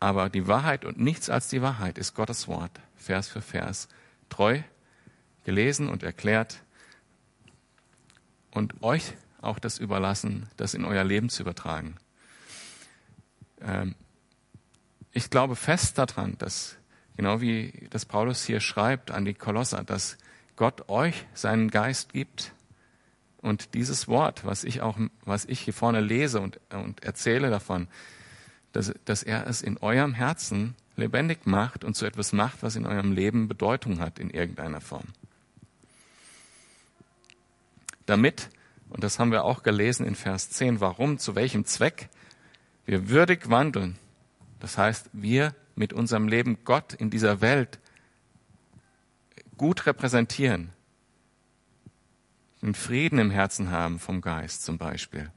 Aber 0.00 0.28
die 0.28 0.46
Wahrheit 0.46 0.84
und 0.84 1.00
nichts 1.00 1.30
als 1.30 1.48
die 1.48 1.62
Wahrheit 1.62 1.96
ist 1.96 2.14
Gottes 2.14 2.46
Wort, 2.46 2.78
Vers 2.96 3.28
für 3.28 3.40
Vers, 3.40 3.88
treu 4.28 4.60
gelesen 5.44 5.88
und 5.88 6.02
erklärt 6.02 6.60
und 8.50 8.82
euch 8.82 9.14
auch 9.46 9.58
das 9.58 9.78
überlassen, 9.78 10.48
das 10.56 10.74
in 10.74 10.84
euer 10.84 11.04
Leben 11.04 11.28
zu 11.28 11.42
übertragen. 11.42 11.96
Ähm, 13.60 13.94
ich 15.12 15.30
glaube 15.30 15.56
fest 15.56 15.98
daran, 15.98 16.36
dass, 16.38 16.76
genau 17.16 17.40
wie 17.40 17.88
das 17.90 18.04
Paulus 18.04 18.44
hier 18.44 18.60
schreibt 18.60 19.10
an 19.10 19.24
die 19.24 19.34
Kolosser, 19.34 19.82
dass 19.82 20.18
Gott 20.56 20.88
euch 20.88 21.26
seinen 21.34 21.70
Geist 21.70 22.12
gibt 22.12 22.52
und 23.38 23.74
dieses 23.74 24.08
Wort, 24.08 24.44
was 24.44 24.64
ich 24.64 24.80
auch, 24.80 24.98
was 25.24 25.44
ich 25.44 25.60
hier 25.60 25.74
vorne 25.74 26.00
lese 26.00 26.40
und, 26.40 26.60
und 26.70 27.02
erzähle 27.04 27.50
davon, 27.50 27.88
dass, 28.72 28.92
dass 29.04 29.22
er 29.22 29.46
es 29.46 29.62
in 29.62 29.78
eurem 29.78 30.14
Herzen 30.14 30.74
lebendig 30.96 31.46
macht 31.46 31.84
und 31.84 31.94
zu 31.94 32.06
etwas 32.06 32.32
macht, 32.32 32.62
was 32.62 32.76
in 32.76 32.86
eurem 32.86 33.12
Leben 33.12 33.48
Bedeutung 33.48 34.00
hat 34.00 34.18
in 34.18 34.30
irgendeiner 34.30 34.80
Form. 34.80 35.06
Damit, 38.06 38.50
und 38.90 39.04
das 39.04 39.18
haben 39.18 39.32
wir 39.32 39.44
auch 39.44 39.62
gelesen 39.62 40.06
in 40.06 40.14
Vers 40.14 40.50
10, 40.50 40.80
warum, 40.80 41.18
zu 41.18 41.34
welchem 41.34 41.64
Zweck 41.64 42.08
wir 42.84 43.08
würdig 43.08 43.50
wandeln. 43.50 43.98
Das 44.60 44.78
heißt, 44.78 45.10
wir 45.12 45.54
mit 45.74 45.92
unserem 45.92 46.28
Leben 46.28 46.58
Gott 46.64 46.94
in 46.94 47.10
dieser 47.10 47.40
Welt 47.40 47.78
gut 49.56 49.86
repräsentieren, 49.86 50.70
den 52.62 52.74
Frieden 52.74 53.18
im 53.18 53.30
Herzen 53.30 53.70
haben 53.70 53.98
vom 53.98 54.20
Geist 54.20 54.64
zum 54.64 54.78
Beispiel. 54.78 55.30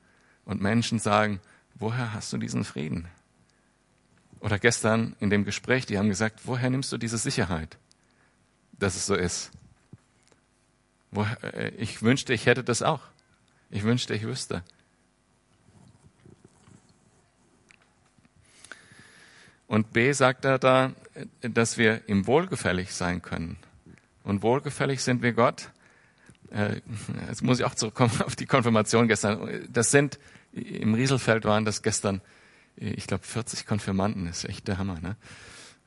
Und 0.46 0.62
Menschen 0.62 1.00
sagen, 1.00 1.42
woher 1.76 2.14
hast 2.14 2.32
du 2.34 2.38
diesen 2.38 2.64
Frieden? 2.64 3.08
Oder 4.40 4.58
gestern 4.58 5.16
in 5.20 5.30
dem 5.30 5.44
Gespräch, 5.44 5.86
die 5.86 5.98
haben 5.98 6.08
gesagt, 6.08 6.42
woher 6.46 6.70
nimmst 6.70 6.92
du 6.92 6.98
diese 6.98 7.18
Sicherheit, 7.18 7.78
dass 8.72 8.96
es 8.96 9.06
so 9.06 9.16
ist? 9.16 9.52
Äh, 11.14 11.70
ich 11.78 12.02
wünschte, 12.02 12.34
ich 12.34 12.46
hätte 12.46 12.64
das 12.64 12.82
auch. 12.82 13.02
Ich 13.70 13.84
wünschte, 13.84 14.14
ich 14.14 14.24
wüsste. 14.24 14.64
Und 19.68 19.94
B 19.94 20.12
sagt 20.14 20.46
er 20.46 20.58
da, 20.58 20.94
dass 21.42 21.78
wir 21.78 22.08
ihm 22.08 22.26
wohlgefällig 22.26 22.94
sein 22.94 23.22
können. 23.22 23.58
Und 24.24 24.42
wohlgefällig 24.42 25.04
sind 25.04 25.22
wir 25.22 25.34
Gott. 25.34 25.70
Äh, 26.50 26.82
jetzt 27.28 27.44
muss 27.44 27.60
ich 27.60 27.66
auch 27.66 27.76
zurückkommen 27.76 28.22
auf 28.26 28.36
die 28.36 28.48
Konfirmation 28.48 29.08
gestern. 29.08 29.68
Das 29.72 29.92
sind, 29.92 30.20
im 30.54 30.96
Rieselfeld 30.96 31.46
waren 31.46 31.66
das 31.66 31.84
gestern 31.84 32.22
ich 32.80 33.08
glaube, 33.08 33.24
40 33.26 33.66
Konfirmanden, 33.66 34.28
ist 34.28 34.46
echt 34.46 34.68
der 34.68 34.78
Hammer. 34.78 35.00
Ne? 35.02 35.16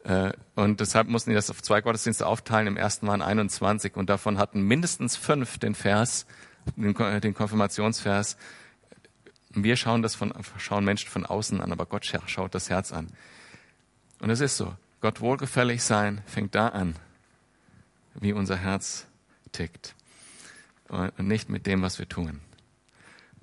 Äh, 0.05 0.61
und 0.61 0.81
deshalb 0.81 1.09
mussten 1.09 1.31
die 1.31 1.37
das 1.37 1.51
auf 1.51 1.63
zwei 1.63 1.81
Gottesdienste 1.81 2.27
aufteilen. 2.27 2.67
Im 2.67 2.77
ersten 2.77 3.07
waren 3.07 3.23
21 3.23 3.97
und 3.97 4.11
davon 4.11 4.39
hatten 4.39 4.63
mindestens 4.63 5.17
fünf 5.17 5.59
den 5.59 5.75
Vers, 5.75 6.27
den 6.77 7.35
Konfirmationsvers. 7.35 8.37
Wir 9.51 9.77
schauen 9.77 10.03
das 10.03 10.15
von, 10.15 10.33
schauen 10.59 10.85
Menschen 10.85 11.11
von 11.11 11.27
außen 11.27 11.61
an, 11.61 11.73
aber 11.73 11.87
Gott 11.87 12.11
schaut 12.27 12.55
das 12.55 12.71
Herz 12.71 12.93
an. 12.93 13.09
Und 14.21 14.31
es 14.31 14.41
ist 14.41 14.57
so. 14.57 14.75
Gott 15.01 15.21
wohlgefällig 15.21 15.83
sein 15.83 16.23
fängt 16.27 16.55
da 16.55 16.69
an, 16.69 16.95
wie 18.15 18.33
unser 18.33 18.57
Herz 18.57 19.07
tickt. 19.51 19.95
Und 20.89 21.19
nicht 21.19 21.49
mit 21.49 21.67
dem, 21.67 21.83
was 21.83 21.99
wir 21.99 22.09
tun. 22.09 22.41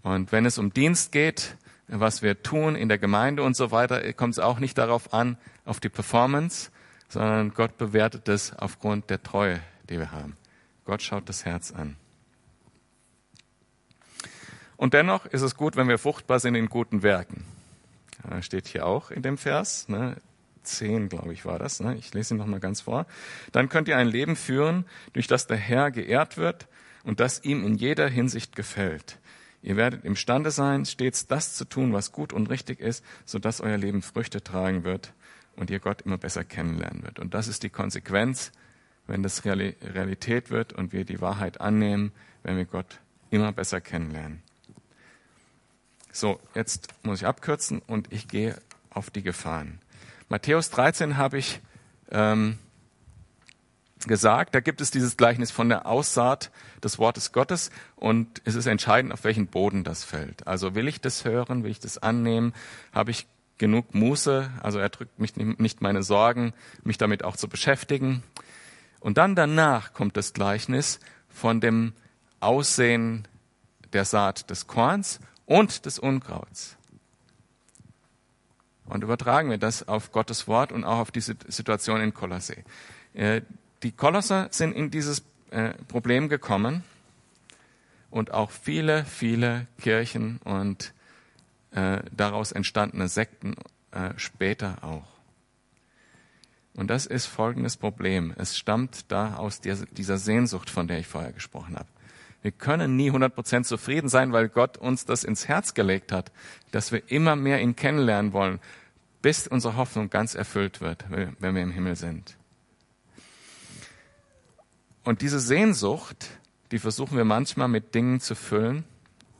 Und 0.01 0.31
wenn 0.31 0.45
es 0.45 0.57
um 0.57 0.73
Dienst 0.73 1.11
geht, 1.11 1.57
was 1.87 2.21
wir 2.21 2.41
tun 2.43 2.75
in 2.75 2.87
der 2.87 2.97
Gemeinde 2.97 3.43
und 3.43 3.55
so 3.55 3.71
weiter, 3.71 4.13
kommt 4.13 4.35
es 4.35 4.39
auch 4.39 4.59
nicht 4.59 4.77
darauf 4.77 5.13
an, 5.13 5.37
auf 5.65 5.79
die 5.79 5.89
Performance, 5.89 6.71
sondern 7.09 7.53
Gott 7.53 7.77
bewertet 7.77 8.29
es 8.29 8.53
aufgrund 8.53 9.09
der 9.09 9.21
Treue, 9.23 9.59
die 9.89 9.97
wir 9.97 10.11
haben. 10.11 10.37
Gott 10.85 11.01
schaut 11.01 11.27
das 11.27 11.43
Herz 11.45 11.71
an. 11.71 11.97
Und 14.79 14.93
dennoch 14.93 15.25
ist 15.25 15.41
es 15.41 15.55
gut, 15.55 15.75
wenn 15.75 15.89
wir 15.89 15.97
fruchtbar 15.97 16.39
sind 16.39 16.55
in 16.55 16.69
guten 16.69 17.03
Werken. 17.03 17.43
Steht 18.39 18.65
hier 18.65 18.85
auch 18.85 19.11
in 19.11 19.21
dem 19.21 19.37
Vers, 19.37 19.89
ne, 19.89 20.15
10, 20.63 21.09
glaube 21.09 21.33
ich, 21.33 21.43
war 21.43 21.59
das. 21.59 21.81
Ne? 21.81 21.97
Ich 21.97 22.13
lese 22.13 22.33
ihn 22.33 22.37
nochmal 22.37 22.61
ganz 22.61 22.79
vor. 22.79 23.05
Dann 23.51 23.67
könnt 23.67 23.89
ihr 23.89 23.97
ein 23.97 24.07
Leben 24.07 24.37
führen, 24.37 24.85
durch 25.11 25.27
das 25.27 25.47
der 25.47 25.57
Herr 25.57 25.91
geehrt 25.91 26.37
wird 26.37 26.69
und 27.03 27.19
das 27.19 27.43
ihm 27.43 27.65
in 27.65 27.75
jeder 27.75 28.07
Hinsicht 28.07 28.55
gefällt. 28.55 29.19
Ihr 29.61 29.75
werdet 29.75 30.05
imstande 30.05 30.49
sein, 30.49 30.85
stets 30.85 31.27
das 31.27 31.55
zu 31.55 31.65
tun, 31.65 31.91
was 31.91 32.13
gut 32.13 32.31
und 32.31 32.49
richtig 32.49 32.79
ist, 32.79 33.03
sodass 33.25 33.59
euer 33.59 33.77
Leben 33.77 34.01
Früchte 34.01 34.41
tragen 34.41 34.85
wird 34.85 35.11
und 35.57 35.69
ihr 35.69 35.79
Gott 35.79 36.03
immer 36.03 36.17
besser 36.17 36.45
kennenlernen 36.45 37.03
wird. 37.03 37.19
Und 37.19 37.33
das 37.33 37.49
ist 37.49 37.63
die 37.63 37.69
Konsequenz, 37.69 38.53
wenn 39.07 39.23
das 39.23 39.43
Realität 39.43 40.51
wird 40.51 40.71
und 40.71 40.93
wir 40.93 41.03
die 41.03 41.19
Wahrheit 41.19 41.59
annehmen, 41.59 42.13
wenn 42.43 42.55
wir 42.55 42.63
Gott 42.63 43.01
immer 43.29 43.51
besser 43.51 43.81
kennenlernen. 43.81 44.41
So, 46.19 46.37
jetzt 46.53 46.89
muss 47.03 47.21
ich 47.21 47.25
abkürzen 47.25 47.81
und 47.87 48.11
ich 48.11 48.27
gehe 48.27 48.57
auf 48.89 49.09
die 49.09 49.23
Gefahren. 49.23 49.79
Matthäus 50.27 50.69
13 50.69 51.15
habe 51.15 51.37
ich 51.37 51.61
ähm, 52.11 52.59
gesagt. 54.05 54.53
Da 54.53 54.59
gibt 54.59 54.81
es 54.81 54.91
dieses 54.91 55.15
Gleichnis 55.15 55.49
von 55.49 55.69
der 55.69 55.85
Aussaat 55.85 56.51
des 56.83 56.99
Wortes 56.99 57.31
Gottes 57.31 57.71
und 57.95 58.41
es 58.43 58.55
ist 58.55 58.65
entscheidend, 58.65 59.13
auf 59.13 59.23
welchen 59.23 59.47
Boden 59.47 59.85
das 59.85 60.03
fällt. 60.03 60.45
Also 60.45 60.75
will 60.75 60.89
ich 60.89 60.99
das 60.99 61.23
hören, 61.23 61.63
will 61.63 61.71
ich 61.71 61.79
das 61.79 61.97
annehmen, 61.97 62.53
habe 62.91 63.11
ich 63.11 63.25
genug 63.57 63.95
Muße, 63.95 64.51
also 64.61 64.77
er 64.77 64.89
drückt 64.89 65.19
mich 65.19 65.37
nicht 65.37 65.79
meine 65.79 66.03
Sorgen, 66.03 66.51
mich 66.83 66.97
damit 66.97 67.23
auch 67.23 67.37
zu 67.37 67.47
beschäftigen. 67.47 68.23
Und 68.99 69.17
dann 69.17 69.35
danach 69.35 69.93
kommt 69.93 70.17
das 70.17 70.33
Gleichnis 70.33 70.99
von 71.29 71.61
dem 71.61 71.93
Aussehen 72.41 73.25
der 73.93 74.03
Saat 74.03 74.49
des 74.49 74.67
Korns 74.67 75.21
und 75.49 75.87
des 75.87 75.97
Unkrauts. 75.97 76.77
Und 78.85 79.03
übertragen 79.03 79.49
wir 79.49 79.57
das 79.57 79.87
auf 79.87 80.11
Gottes 80.11 80.47
Wort 80.47 80.71
und 80.71 80.83
auch 80.83 80.99
auf 80.99 81.11
diese 81.11 81.35
Situation 81.47 82.01
in 82.01 82.13
Kolossee. 82.13 82.63
Äh, 83.15 83.41
die 83.81 83.91
Kolosser 83.91 84.47
sind 84.51 84.73
in 84.73 84.91
dieses 84.91 85.23
äh, 85.49 85.71
Problem 85.87 86.29
gekommen 86.29 86.83
und 88.11 88.31
auch 88.31 88.51
viele, 88.51 89.05
viele 89.05 89.65
Kirchen 89.79 90.39
und 90.43 90.93
äh, 91.71 92.03
daraus 92.11 92.51
entstandene 92.51 93.07
Sekten 93.07 93.55
später 94.17 94.83
auch. 94.83 95.07
Und 96.75 96.91
das 96.91 97.07
ist 97.07 97.25
folgendes 97.25 97.75
Problem. 97.75 98.35
Es 98.37 98.55
stammt 98.55 99.11
da 99.11 99.37
aus 99.37 99.61
dieser 99.61 100.19
Sehnsucht, 100.19 100.69
von 100.69 100.87
der 100.87 100.99
ich 100.99 101.07
vorher 101.07 101.33
gesprochen 101.33 101.75
habe. 101.75 101.89
Wir 102.41 102.51
können 102.51 102.95
nie 102.95 103.11
100% 103.11 103.63
zufrieden 103.63 104.07
sein, 104.07 104.31
weil 104.31 104.47
Gott 104.47 104.77
uns 104.77 105.05
das 105.05 105.23
ins 105.23 105.47
Herz 105.47 105.73
gelegt 105.73 106.11
hat, 106.11 106.31
dass 106.71 106.91
wir 106.91 107.11
immer 107.11 107.35
mehr 107.35 107.61
ihn 107.61 107.75
kennenlernen 107.75 108.31
wollen, 108.31 108.59
bis 109.21 109.47
unsere 109.47 109.75
Hoffnung 109.75 110.09
ganz 110.09 110.35
erfüllt 110.35 110.79
wird, 110.79 111.05
wenn 111.09 111.55
wir 111.55 111.61
im 111.61 111.71
Himmel 111.71 111.95
sind. 111.95 112.37
Und 115.03 115.21
diese 115.21 115.39
Sehnsucht, 115.39 116.29
die 116.71 116.79
versuchen 116.79 117.17
wir 117.17 117.25
manchmal 117.25 117.67
mit 117.67 117.93
Dingen 117.95 118.21
zu 118.21 118.35
füllen, 118.35 118.85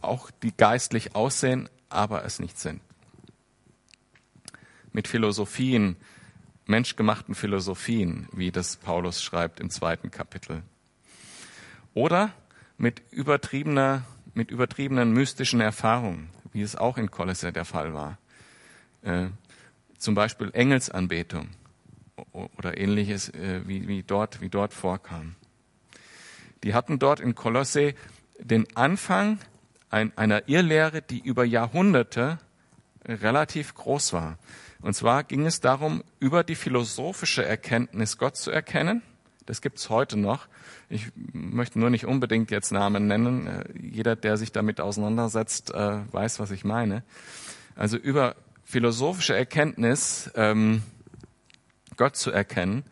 auch 0.02 0.32
die 0.44 0.56
geistlich 0.56 1.16
aussehen, 1.16 1.70
aber 1.90 2.26
es 2.26 2.40
nicht 2.40 2.60
sind. 2.60 2.82
Mit 4.92 5.08
Philosophien, 5.08 5.96
menschgemachten 6.66 7.36
Philosophien, 7.36 8.28
wie 8.32 8.52
das 8.52 8.78
Paulus 8.78 9.22
schreibt 9.22 9.60
im 9.60 9.70
zweiten 9.70 10.12
Kapitel. 10.12 10.64
Oder 11.94 12.34
mit 12.80 13.04
übertriebener, 13.12 14.06
mit 14.34 14.50
übertriebenen 14.50 15.12
mystischen 15.12 15.62
Erfahrungen, 15.62 16.30
wie 16.54 16.62
es 16.62 16.76
auch 16.76 16.98
in 16.98 17.12
Kolosse 17.12 17.52
der 17.52 17.66
Fall 17.66 17.94
war. 17.94 18.18
Äh, 19.04 19.28
zum 19.98 20.16
Beispiel 20.16 20.50
Engelsanbetung 20.54 21.50
oder 22.32 22.78
ähnliches, 22.78 23.30
äh, 23.30 23.68
wie, 23.68 23.88
wie, 23.88 24.02
dort, 24.02 24.42
wie 24.42 24.50
dort 24.50 24.74
vorkam. 24.74 25.36
Die 26.64 26.74
hatten 26.74 27.00
dort 27.00 27.20
in 27.20 27.36
Kolosse 27.36 27.94
den 28.40 28.66
Anfang 28.76 29.40
einer 29.90 30.48
Irrlehre, 30.48 31.02
die 31.02 31.20
über 31.20 31.44
Jahrhunderte 31.44 32.40
relativ 33.06 33.74
groß 33.76 34.14
war. 34.14 34.38
Und 34.82 34.94
zwar 34.94 35.24
ging 35.24 35.46
es 35.46 35.60
darum, 35.60 36.04
über 36.20 36.44
die 36.44 36.56
philosophische 36.56 37.44
Erkenntnis 37.44 38.18
Gott 38.18 38.38
zu 38.38 38.52
erkennen. 38.52 39.02
Das 39.50 39.62
gibt's 39.62 39.90
heute 39.90 40.16
noch. 40.16 40.48
Ich 40.90 41.08
möchte 41.34 41.80
nur 41.80 41.90
nicht 41.90 42.06
unbedingt 42.06 42.52
jetzt 42.52 42.72
Namen 42.72 43.08
nennen. 43.08 43.48
Äh, 43.48 43.64
jeder, 43.82 44.16
der 44.16 44.38
sich 44.38 44.52
damit 44.52 44.80
auseinandersetzt, 44.80 45.74
äh, 45.74 45.98
weiß, 46.12 46.40
was 46.40 46.52
ich 46.52 46.64
meine. 46.64 47.02
Also 47.76 47.98
über 47.98 48.36
philosophische 48.64 49.36
Erkenntnis 49.36 50.30
ähm, 50.36 50.84
Gott 51.98 52.16
zu 52.16 52.30
erkennen 52.30 52.84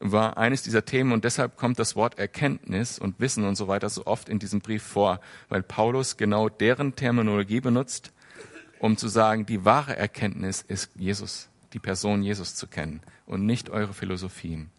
war 0.00 0.36
eines 0.36 0.64
dieser 0.64 0.84
Themen 0.84 1.12
und 1.12 1.22
deshalb 1.22 1.56
kommt 1.56 1.78
das 1.78 1.94
Wort 1.94 2.18
Erkenntnis 2.18 2.98
und 2.98 3.20
Wissen 3.20 3.44
und 3.44 3.54
so 3.54 3.68
weiter 3.68 3.88
so 3.88 4.04
oft 4.04 4.28
in 4.28 4.40
diesem 4.40 4.62
Brief 4.62 4.82
vor, 4.82 5.20
weil 5.48 5.62
Paulus 5.62 6.16
genau 6.16 6.48
deren 6.48 6.96
Terminologie 6.96 7.60
benutzt, 7.60 8.12
um 8.80 8.96
zu 8.96 9.06
sagen, 9.06 9.46
die 9.46 9.64
wahre 9.64 9.96
Erkenntnis 9.96 10.60
ist 10.60 10.90
Jesus, 10.96 11.48
die 11.72 11.78
Person 11.78 12.24
Jesus 12.24 12.56
zu 12.56 12.66
kennen 12.66 13.00
und 13.26 13.46
nicht 13.46 13.70
eure 13.70 13.94
Philosophien. 13.94 14.72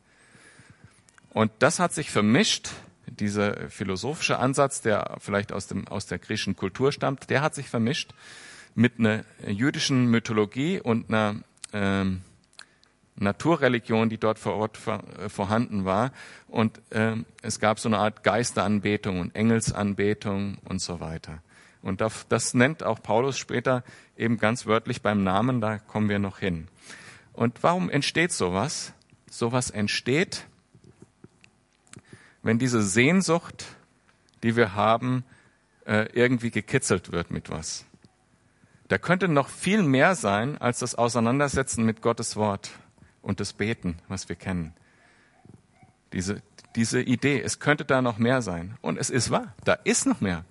Und 1.35 1.51
das 1.59 1.79
hat 1.79 1.91
sich 1.91 2.11
vermischt, 2.11 2.69
dieser 3.07 3.69
philosophische 3.69 4.39
Ansatz, 4.39 4.79
der 4.79 5.17
vielleicht 5.19 5.51
aus, 5.51 5.67
dem, 5.67 5.85
aus 5.85 6.05
der 6.05 6.17
griechischen 6.17 6.55
Kultur 6.55 6.93
stammt, 6.93 7.29
der 7.29 7.41
hat 7.41 7.53
sich 7.53 7.67
vermischt 7.67 8.13
mit 8.73 8.99
einer 8.99 9.25
jüdischen 9.45 10.05
Mythologie 10.05 10.79
und 10.79 11.09
einer 11.09 11.41
ähm, 11.73 12.21
Naturreligion, 13.17 14.07
die 14.07 14.17
dort 14.17 14.39
vor 14.39 14.53
Ort 14.53 14.79
äh, 14.87 15.27
vorhanden 15.27 15.83
war. 15.83 16.13
Und 16.47 16.79
äh, 16.91 17.17
es 17.41 17.59
gab 17.59 17.81
so 17.81 17.89
eine 17.89 17.97
Art 17.97 18.23
Geisteranbetung 18.23 19.19
und 19.19 19.35
Engelsanbetung 19.35 20.59
und 20.63 20.79
so 20.79 21.01
weiter. 21.01 21.39
Und 21.81 21.99
das, 21.99 22.27
das 22.29 22.53
nennt 22.53 22.81
auch 22.81 23.03
Paulus 23.03 23.37
später 23.37 23.83
eben 24.15 24.37
ganz 24.37 24.67
wörtlich 24.67 25.01
beim 25.01 25.25
Namen, 25.25 25.59
da 25.59 25.79
kommen 25.79 26.07
wir 26.07 26.19
noch 26.19 26.39
hin. 26.39 26.69
Und 27.33 27.61
warum 27.61 27.89
entsteht 27.89 28.31
sowas? 28.31 28.93
Sowas 29.29 29.69
entsteht, 29.69 30.47
wenn 32.45 32.59
diese 32.59 32.83
Sehnsucht, 32.83 33.65
die 34.43 34.55
wir 34.55 34.75
haben, 34.75 35.25
äh, 35.87 36.07
irgendwie 36.13 36.51
gekitzelt 36.51 37.11
wird 37.11 37.31
mit 37.31 37.49
was. 37.49 37.85
Da 38.87 38.99
könnte 38.99 39.27
noch 39.27 39.49
viel 39.49 39.81
mehr 39.81 40.13
sein 40.13 40.59
als 40.59 40.77
das 40.77 40.93
Auseinandersetzen 40.93 41.83
mit 41.83 42.03
Gottes 42.03 42.35
Wort 42.35 42.69
und 43.23 43.39
das 43.39 43.53
Beten, 43.53 43.97
was 44.09 44.29
wir 44.29 44.35
kennen. 44.35 44.75
Diese, 46.13 46.43
diese 46.75 47.01
Idee, 47.01 47.41
es 47.41 47.59
könnte 47.59 47.83
da 47.83 48.03
noch 48.03 48.19
mehr 48.19 48.43
sein. 48.43 48.77
Und 48.81 48.99
es 48.99 49.09
ist 49.09 49.31
wahr, 49.31 49.55
da 49.63 49.73
ist 49.73 50.05
noch 50.05 50.21
mehr. 50.21 50.45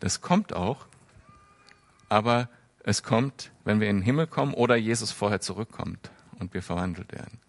Das 0.00 0.22
kommt 0.22 0.54
auch. 0.54 0.86
Aber 2.08 2.48
es 2.84 3.02
kommt, 3.02 3.50
wenn 3.64 3.80
wir 3.80 3.90
in 3.90 3.98
den 3.98 4.02
Himmel 4.02 4.26
kommen 4.26 4.54
oder 4.54 4.76
Jesus 4.76 5.12
vorher 5.12 5.42
zurückkommt 5.42 6.10
und 6.38 6.54
wir 6.54 6.62
verwandelt 6.62 7.12
werden. 7.12 7.43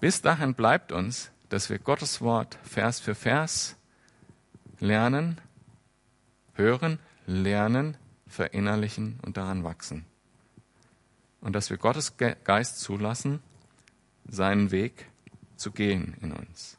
Bis 0.00 0.22
dahin 0.22 0.54
bleibt 0.54 0.92
uns, 0.92 1.30
dass 1.50 1.68
wir 1.68 1.78
Gottes 1.78 2.22
Wort 2.22 2.58
Vers 2.62 3.00
für 3.00 3.14
Vers 3.14 3.76
lernen, 4.78 5.38
hören, 6.54 6.98
lernen, 7.26 7.98
verinnerlichen 8.26 9.20
und 9.20 9.36
daran 9.36 9.62
wachsen. 9.62 10.06
Und 11.42 11.52
dass 11.54 11.68
wir 11.68 11.76
Gottes 11.76 12.16
Geist 12.16 12.80
zulassen, 12.80 13.42
seinen 14.26 14.70
Weg 14.70 15.06
zu 15.56 15.70
gehen 15.70 16.16
in 16.22 16.32
uns. 16.32 16.78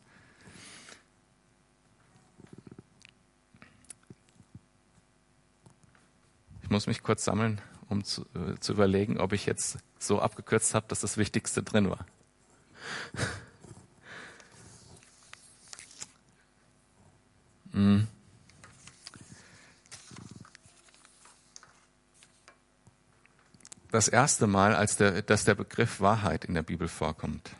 Ich 6.63 6.69
muss 6.71 6.88
mich 6.88 7.03
kurz 7.03 7.25
sammeln, 7.25 7.62
um 7.89 8.03
zu, 8.03 8.25
äh, 8.34 8.57
zu 8.60 8.73
überlegen, 8.73 9.19
ob 9.19 9.34
ich 9.34 9.45
jetzt 9.45 9.77
so 9.99 10.21
abgekürzt 10.21 10.73
habe, 10.73 10.88
dass 10.88 11.01
das 11.01 11.17
Wichtigste 11.17 11.62
drin 11.62 11.89
war. 11.89 12.05
Hm. 17.72 18.08
Das 23.91 24.08
erste 24.08 24.48
Mal, 24.48 24.74
als 24.74 24.96
der, 24.96 25.22
dass 25.22 25.44
der 25.44 25.56
Begriff 25.56 26.00
Wahrheit 26.00 26.46
in 26.46 26.54
der 26.54 26.62
Bibel 26.62 26.88
vorkommt, 26.88 27.52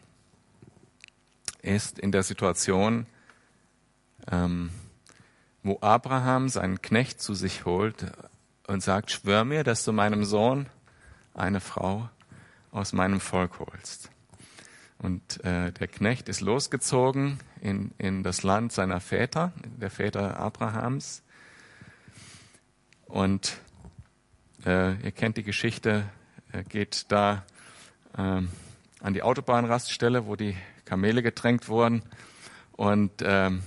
ist 1.62 2.00
in 2.00 2.12
der 2.12 2.24
Situation, 2.24 3.06
ähm, 4.32 4.72
wo 5.64 5.78
Abraham 5.82 6.50
seinen 6.50 6.82
Knecht 6.82 7.22
zu 7.22 7.34
sich 7.34 7.66
holt 7.66 8.06
und 8.68 8.82
sagt, 8.82 9.12
schwör 9.12 9.44
mir, 9.44 9.64
dass 9.64 9.84
du 9.84 9.92
meinem 9.92 10.24
Sohn 10.24 10.68
eine 11.34 11.60
Frau 11.60 12.10
aus 12.72 12.94
meinem 12.94 13.20
Volk 13.20 13.60
holst. 13.60 14.10
Und 15.02 15.44
äh, 15.44 15.72
der 15.72 15.88
Knecht 15.88 16.30
ist 16.30 16.42
losgezogen 16.42 17.40
in, 17.60 17.92
in 17.98 18.22
das 18.22 18.44
Land 18.44 18.72
seiner 18.72 19.00
Väter, 19.00 19.52
der 19.78 19.90
Väter 19.90 20.40
Abrahams. 20.40 21.24
Und 23.08 23.58
äh, 24.64 24.94
ihr 25.04 25.12
kennt 25.12 25.38
die 25.38 25.44
Geschichte, 25.44 26.06
er 26.52 26.64
geht 26.64 27.12
da 27.12 27.44
äh, 28.16 28.44
an 29.02 29.14
die 29.14 29.24
Autobahnraststelle, 29.24 30.28
wo 30.28 30.36
die 30.36 30.56
Kamele 30.86 31.24
getränkt 31.24 31.68
wurden 31.68 32.04
und 32.74 33.12
ähm, 33.24 33.64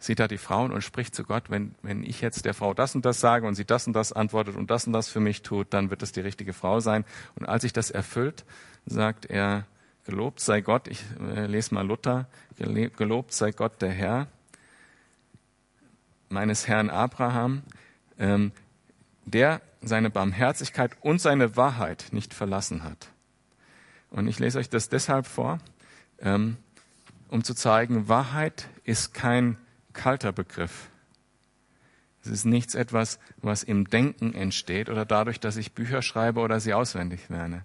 sieht 0.00 0.18
da 0.18 0.26
die 0.26 0.38
Frauen 0.38 0.72
und 0.72 0.82
spricht 0.82 1.14
zu 1.14 1.22
Gott, 1.22 1.44
wenn, 1.48 1.76
wenn 1.82 2.02
ich 2.02 2.20
jetzt 2.20 2.44
der 2.44 2.54
Frau 2.54 2.74
das 2.74 2.96
und 2.96 3.04
das 3.04 3.20
sage 3.20 3.46
und 3.46 3.54
sie 3.54 3.66
das 3.66 3.86
und 3.86 3.92
das 3.92 4.12
antwortet 4.12 4.56
und 4.56 4.68
das 4.68 4.86
und 4.86 4.94
das 4.94 5.08
für 5.08 5.20
mich 5.20 5.42
tut, 5.42 5.72
dann 5.72 5.90
wird 5.90 6.02
es 6.02 6.10
die 6.10 6.20
richtige 6.20 6.54
Frau 6.54 6.80
sein. 6.80 7.04
Und 7.36 7.46
als 7.46 7.62
sich 7.62 7.72
das 7.72 7.90
erfüllt, 7.90 8.44
sagt 8.86 9.26
er, 9.26 9.66
gelobt 10.10 10.40
sei 10.40 10.60
Gott, 10.60 10.88
ich 10.88 11.04
äh, 11.20 11.46
lese 11.46 11.72
mal 11.72 11.86
Luther, 11.86 12.26
gelobt 12.58 13.32
sei 13.32 13.52
Gott 13.52 13.80
der 13.80 13.92
Herr 13.92 14.26
meines 16.28 16.66
Herrn 16.66 16.90
Abraham, 16.90 17.62
ähm, 18.18 18.50
der 19.24 19.62
seine 19.80 20.10
Barmherzigkeit 20.10 20.96
und 21.00 21.20
seine 21.20 21.56
Wahrheit 21.56 22.08
nicht 22.10 22.34
verlassen 22.34 22.82
hat. 22.82 23.08
Und 24.10 24.26
ich 24.26 24.40
lese 24.40 24.58
euch 24.58 24.68
das 24.68 24.88
deshalb 24.88 25.26
vor, 25.26 25.60
ähm, 26.18 26.56
um 27.28 27.44
zu 27.44 27.54
zeigen, 27.54 28.08
Wahrheit 28.08 28.68
ist 28.82 29.14
kein 29.14 29.58
kalter 29.92 30.32
Begriff. 30.32 30.88
Es 32.24 32.30
ist 32.30 32.44
nichts 32.44 32.74
etwas, 32.74 33.20
was 33.36 33.62
im 33.62 33.88
Denken 33.88 34.34
entsteht 34.34 34.90
oder 34.90 35.04
dadurch, 35.04 35.38
dass 35.38 35.56
ich 35.56 35.72
Bücher 35.72 36.02
schreibe 36.02 36.40
oder 36.40 36.58
sie 36.58 36.74
auswendig 36.74 37.28
lerne. 37.28 37.64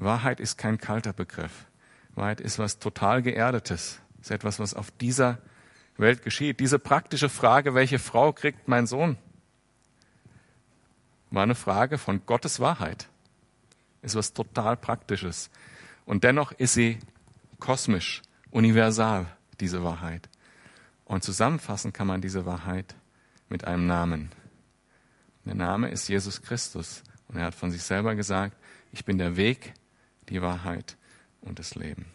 Wahrheit 0.00 0.40
ist 0.40 0.56
kein 0.56 0.78
kalter 0.78 1.12
Begriff. 1.12 1.66
Wahrheit 2.14 2.40
ist 2.40 2.58
was 2.58 2.78
total 2.78 3.22
Geerdetes. 3.22 4.00
Es 4.20 4.26
ist 4.26 4.30
etwas, 4.30 4.58
was 4.58 4.74
auf 4.74 4.90
dieser 4.92 5.38
Welt 5.98 6.22
geschieht. 6.22 6.60
Diese 6.60 6.78
praktische 6.78 7.28
Frage, 7.28 7.74
welche 7.74 7.98
Frau 7.98 8.32
kriegt 8.32 8.66
mein 8.66 8.86
Sohn, 8.86 9.18
war 11.30 11.42
eine 11.42 11.54
Frage 11.54 11.98
von 11.98 12.24
Gottes 12.26 12.60
Wahrheit. 12.60 13.08
Ist 14.02 14.16
was 14.16 14.32
total 14.32 14.76
Praktisches. 14.76 15.50
Und 16.06 16.24
dennoch 16.24 16.52
ist 16.52 16.74
sie 16.74 16.98
kosmisch, 17.58 18.22
universal, 18.50 19.26
diese 19.60 19.84
Wahrheit. 19.84 20.28
Und 21.04 21.22
zusammenfassen 21.22 21.92
kann 21.92 22.06
man 22.06 22.22
diese 22.22 22.46
Wahrheit 22.46 22.94
mit 23.48 23.64
einem 23.64 23.86
Namen. 23.86 24.30
Der 25.44 25.54
Name 25.54 25.90
ist 25.90 26.08
Jesus 26.08 26.40
Christus. 26.40 27.02
Und 27.28 27.36
er 27.36 27.44
hat 27.44 27.54
von 27.54 27.70
sich 27.70 27.82
selber 27.82 28.14
gesagt, 28.14 28.56
ich 28.92 29.04
bin 29.04 29.18
der 29.18 29.36
Weg, 29.36 29.74
die 30.30 30.40
Wahrheit 30.40 30.96
und 31.40 31.58
das 31.58 31.74
Leben. 31.74 32.06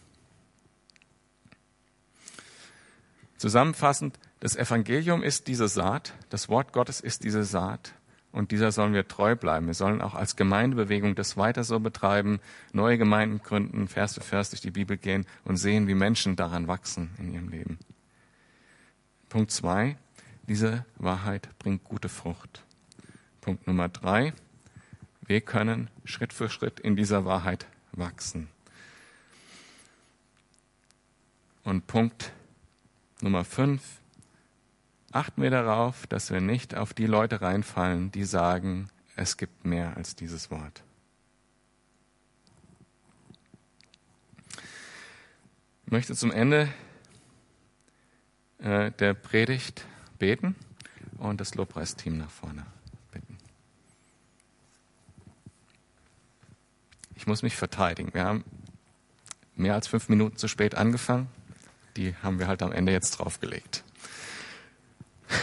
Zusammenfassend, 3.38 4.18
das 4.40 4.56
Evangelium 4.56 5.22
ist 5.22 5.48
diese 5.48 5.68
Saat, 5.68 6.14
das 6.30 6.50
Wort 6.50 6.74
Gottes 6.74 7.02
ist 7.02 7.24
diese 7.24 7.44
Saat 7.44 7.94
und 8.32 8.52
dieser 8.52 8.72
sollen 8.72 8.94
wir 8.94 9.08
treu 9.08 9.36
bleiben. 9.36 9.68
Wir 9.68 9.74
sollen 9.74 10.02
auch 10.02 10.16
als 10.16 10.36
Gemeindebewegung 10.36 11.16
das 11.16 11.38
weiter 11.38 11.64
so 11.64 11.80
betreiben, 11.80 12.40
neue 12.74 12.98
Gemeinden 12.98 13.42
gründen, 13.42 13.88
Vers 13.88 14.16
für 14.16 14.22
Vers 14.22 14.50
durch 14.50 14.62
die 14.62 14.72
Bibel 14.72 14.98
gehen 14.98 15.26
und 15.44 15.58
sehen, 15.58 15.88
wie 15.88 15.96
Menschen 15.96 16.36
daran 16.36 16.68
wachsen 16.68 17.12
in 17.18 17.34
ihrem 17.34 17.50
Leben. 17.50 17.78
Punkt 19.30 19.52
zwei, 19.52 19.98
diese 20.48 20.86
Wahrheit 20.98 21.50
bringt 21.60 21.84
gute 21.84 22.10
Frucht. 22.10 22.64
Punkt 23.42 23.68
Nummer 23.68 23.90
drei, 23.90 24.34
wir 25.26 25.42
können 25.42 25.90
Schritt 26.04 26.34
für 26.34 26.50
Schritt 26.50 26.80
in 26.80 26.96
dieser 26.96 27.26
Wahrheit 27.26 27.68
wachsen. 27.98 28.50
Und 31.64 31.88
Punkt 31.88 32.32
Nummer 33.22 33.46
fünf, 33.46 33.82
achten 35.12 35.42
wir 35.42 35.50
darauf, 35.50 36.06
dass 36.08 36.30
wir 36.32 36.42
nicht 36.42 36.76
auf 36.76 36.94
die 36.94 37.08
Leute 37.08 37.42
reinfallen, 37.42 38.12
die 38.12 38.26
sagen, 38.26 38.90
es 39.16 39.38
gibt 39.38 39.66
mehr 39.66 39.96
als 39.96 40.16
dieses 40.16 40.52
Wort. 40.52 40.84
Ich 45.86 45.92
möchte 45.92 46.16
zum 46.16 46.32
Ende 46.32 46.68
äh, 48.60 48.92
der 48.92 49.14
Predigt 49.14 49.86
beten 50.20 50.56
und 51.18 51.40
das 51.40 51.56
Lobpreisteam 51.56 52.18
nach 52.18 52.30
vorne 52.30 52.66
bitten. 53.12 53.38
Ich 57.26 57.28
muss 57.28 57.42
mich 57.42 57.56
verteidigen. 57.56 58.14
Wir 58.14 58.24
haben 58.24 58.44
mehr 59.56 59.74
als 59.74 59.88
fünf 59.88 60.10
Minuten 60.10 60.38
zu 60.38 60.48
spät 60.48 60.76
angefangen. 60.76 61.26
Die 61.98 62.14
haben 62.22 62.38
wir 62.38 62.48
halt 62.48 62.62
am 62.62 62.72
Ende 62.72 62.92
jetzt 62.92 63.18
draufgelegt. 63.18 63.84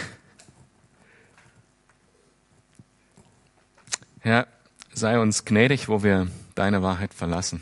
Herr, 4.20 4.46
sei 4.92 5.18
uns 5.18 5.44
gnädig, 5.44 5.88
wo 5.88 6.04
wir 6.04 6.28
deine 6.54 6.84
Wahrheit 6.84 7.14
verlassen. 7.14 7.60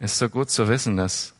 Es 0.00 0.14
ist 0.14 0.18
so 0.18 0.28
gut 0.28 0.50
zu 0.50 0.66
wissen, 0.66 0.96
dass 0.96 1.34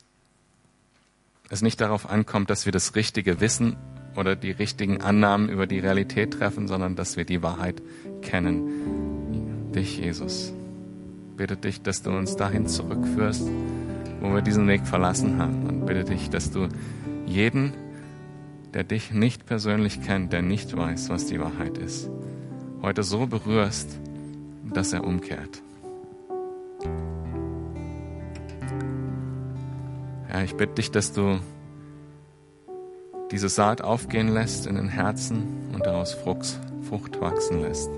es 1.48 1.60
nicht 1.60 1.80
darauf 1.80 2.08
ankommt, 2.08 2.50
dass 2.50 2.66
wir 2.66 2.72
das 2.72 2.94
richtige 2.94 3.40
Wissen 3.40 3.76
oder 4.14 4.36
die 4.36 4.52
richtigen 4.52 5.00
Annahmen 5.00 5.48
über 5.48 5.66
die 5.66 5.80
Realität 5.80 6.34
treffen, 6.34 6.68
sondern 6.68 6.94
dass 6.94 7.16
wir 7.16 7.24
die 7.24 7.42
Wahrheit 7.42 7.82
kennen. 8.20 9.72
Dich, 9.72 9.98
Jesus. 9.98 10.52
Bitte 11.42 11.56
dich, 11.56 11.82
dass 11.82 12.02
du 12.02 12.10
uns 12.10 12.36
dahin 12.36 12.68
zurückführst, 12.68 13.50
wo 14.20 14.32
wir 14.32 14.42
diesen 14.42 14.68
Weg 14.68 14.86
verlassen 14.86 15.38
haben. 15.38 15.66
Und 15.66 15.86
bitte 15.86 16.04
dich, 16.04 16.30
dass 16.30 16.52
du 16.52 16.68
jeden, 17.26 17.72
der 18.72 18.84
dich 18.84 19.10
nicht 19.10 19.44
persönlich 19.44 20.00
kennt, 20.02 20.32
der 20.32 20.42
nicht 20.42 20.76
weiß, 20.76 21.08
was 21.08 21.26
die 21.26 21.40
Wahrheit 21.40 21.78
ist, 21.78 22.08
heute 22.80 23.02
so 23.02 23.26
berührst, 23.26 23.98
dass 24.72 24.92
er 24.92 25.02
umkehrt. 25.02 25.60
Herr, 30.28 30.44
ich 30.44 30.54
bitte 30.54 30.74
dich, 30.74 30.92
dass 30.92 31.12
du 31.12 31.40
diese 33.32 33.48
Saat 33.48 33.82
aufgehen 33.82 34.28
lässt 34.28 34.68
in 34.68 34.76
den 34.76 34.88
Herzen 34.88 35.42
und 35.74 35.84
daraus 35.86 36.14
Frucht, 36.14 36.60
Frucht 36.82 37.20
wachsen 37.20 37.62
lässt. 37.62 37.90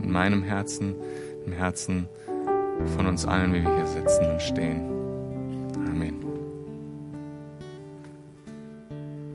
In 0.00 0.12
meinem 0.12 0.44
Herzen, 0.44 0.94
im 1.44 1.52
Herzen 1.52 2.06
von 2.88 3.06
uns 3.06 3.26
allen, 3.26 3.52
wie 3.54 3.62
wir 3.62 3.74
hier 3.74 3.86
sitzen 3.86 4.30
und 4.30 4.42
stehen. 4.42 5.01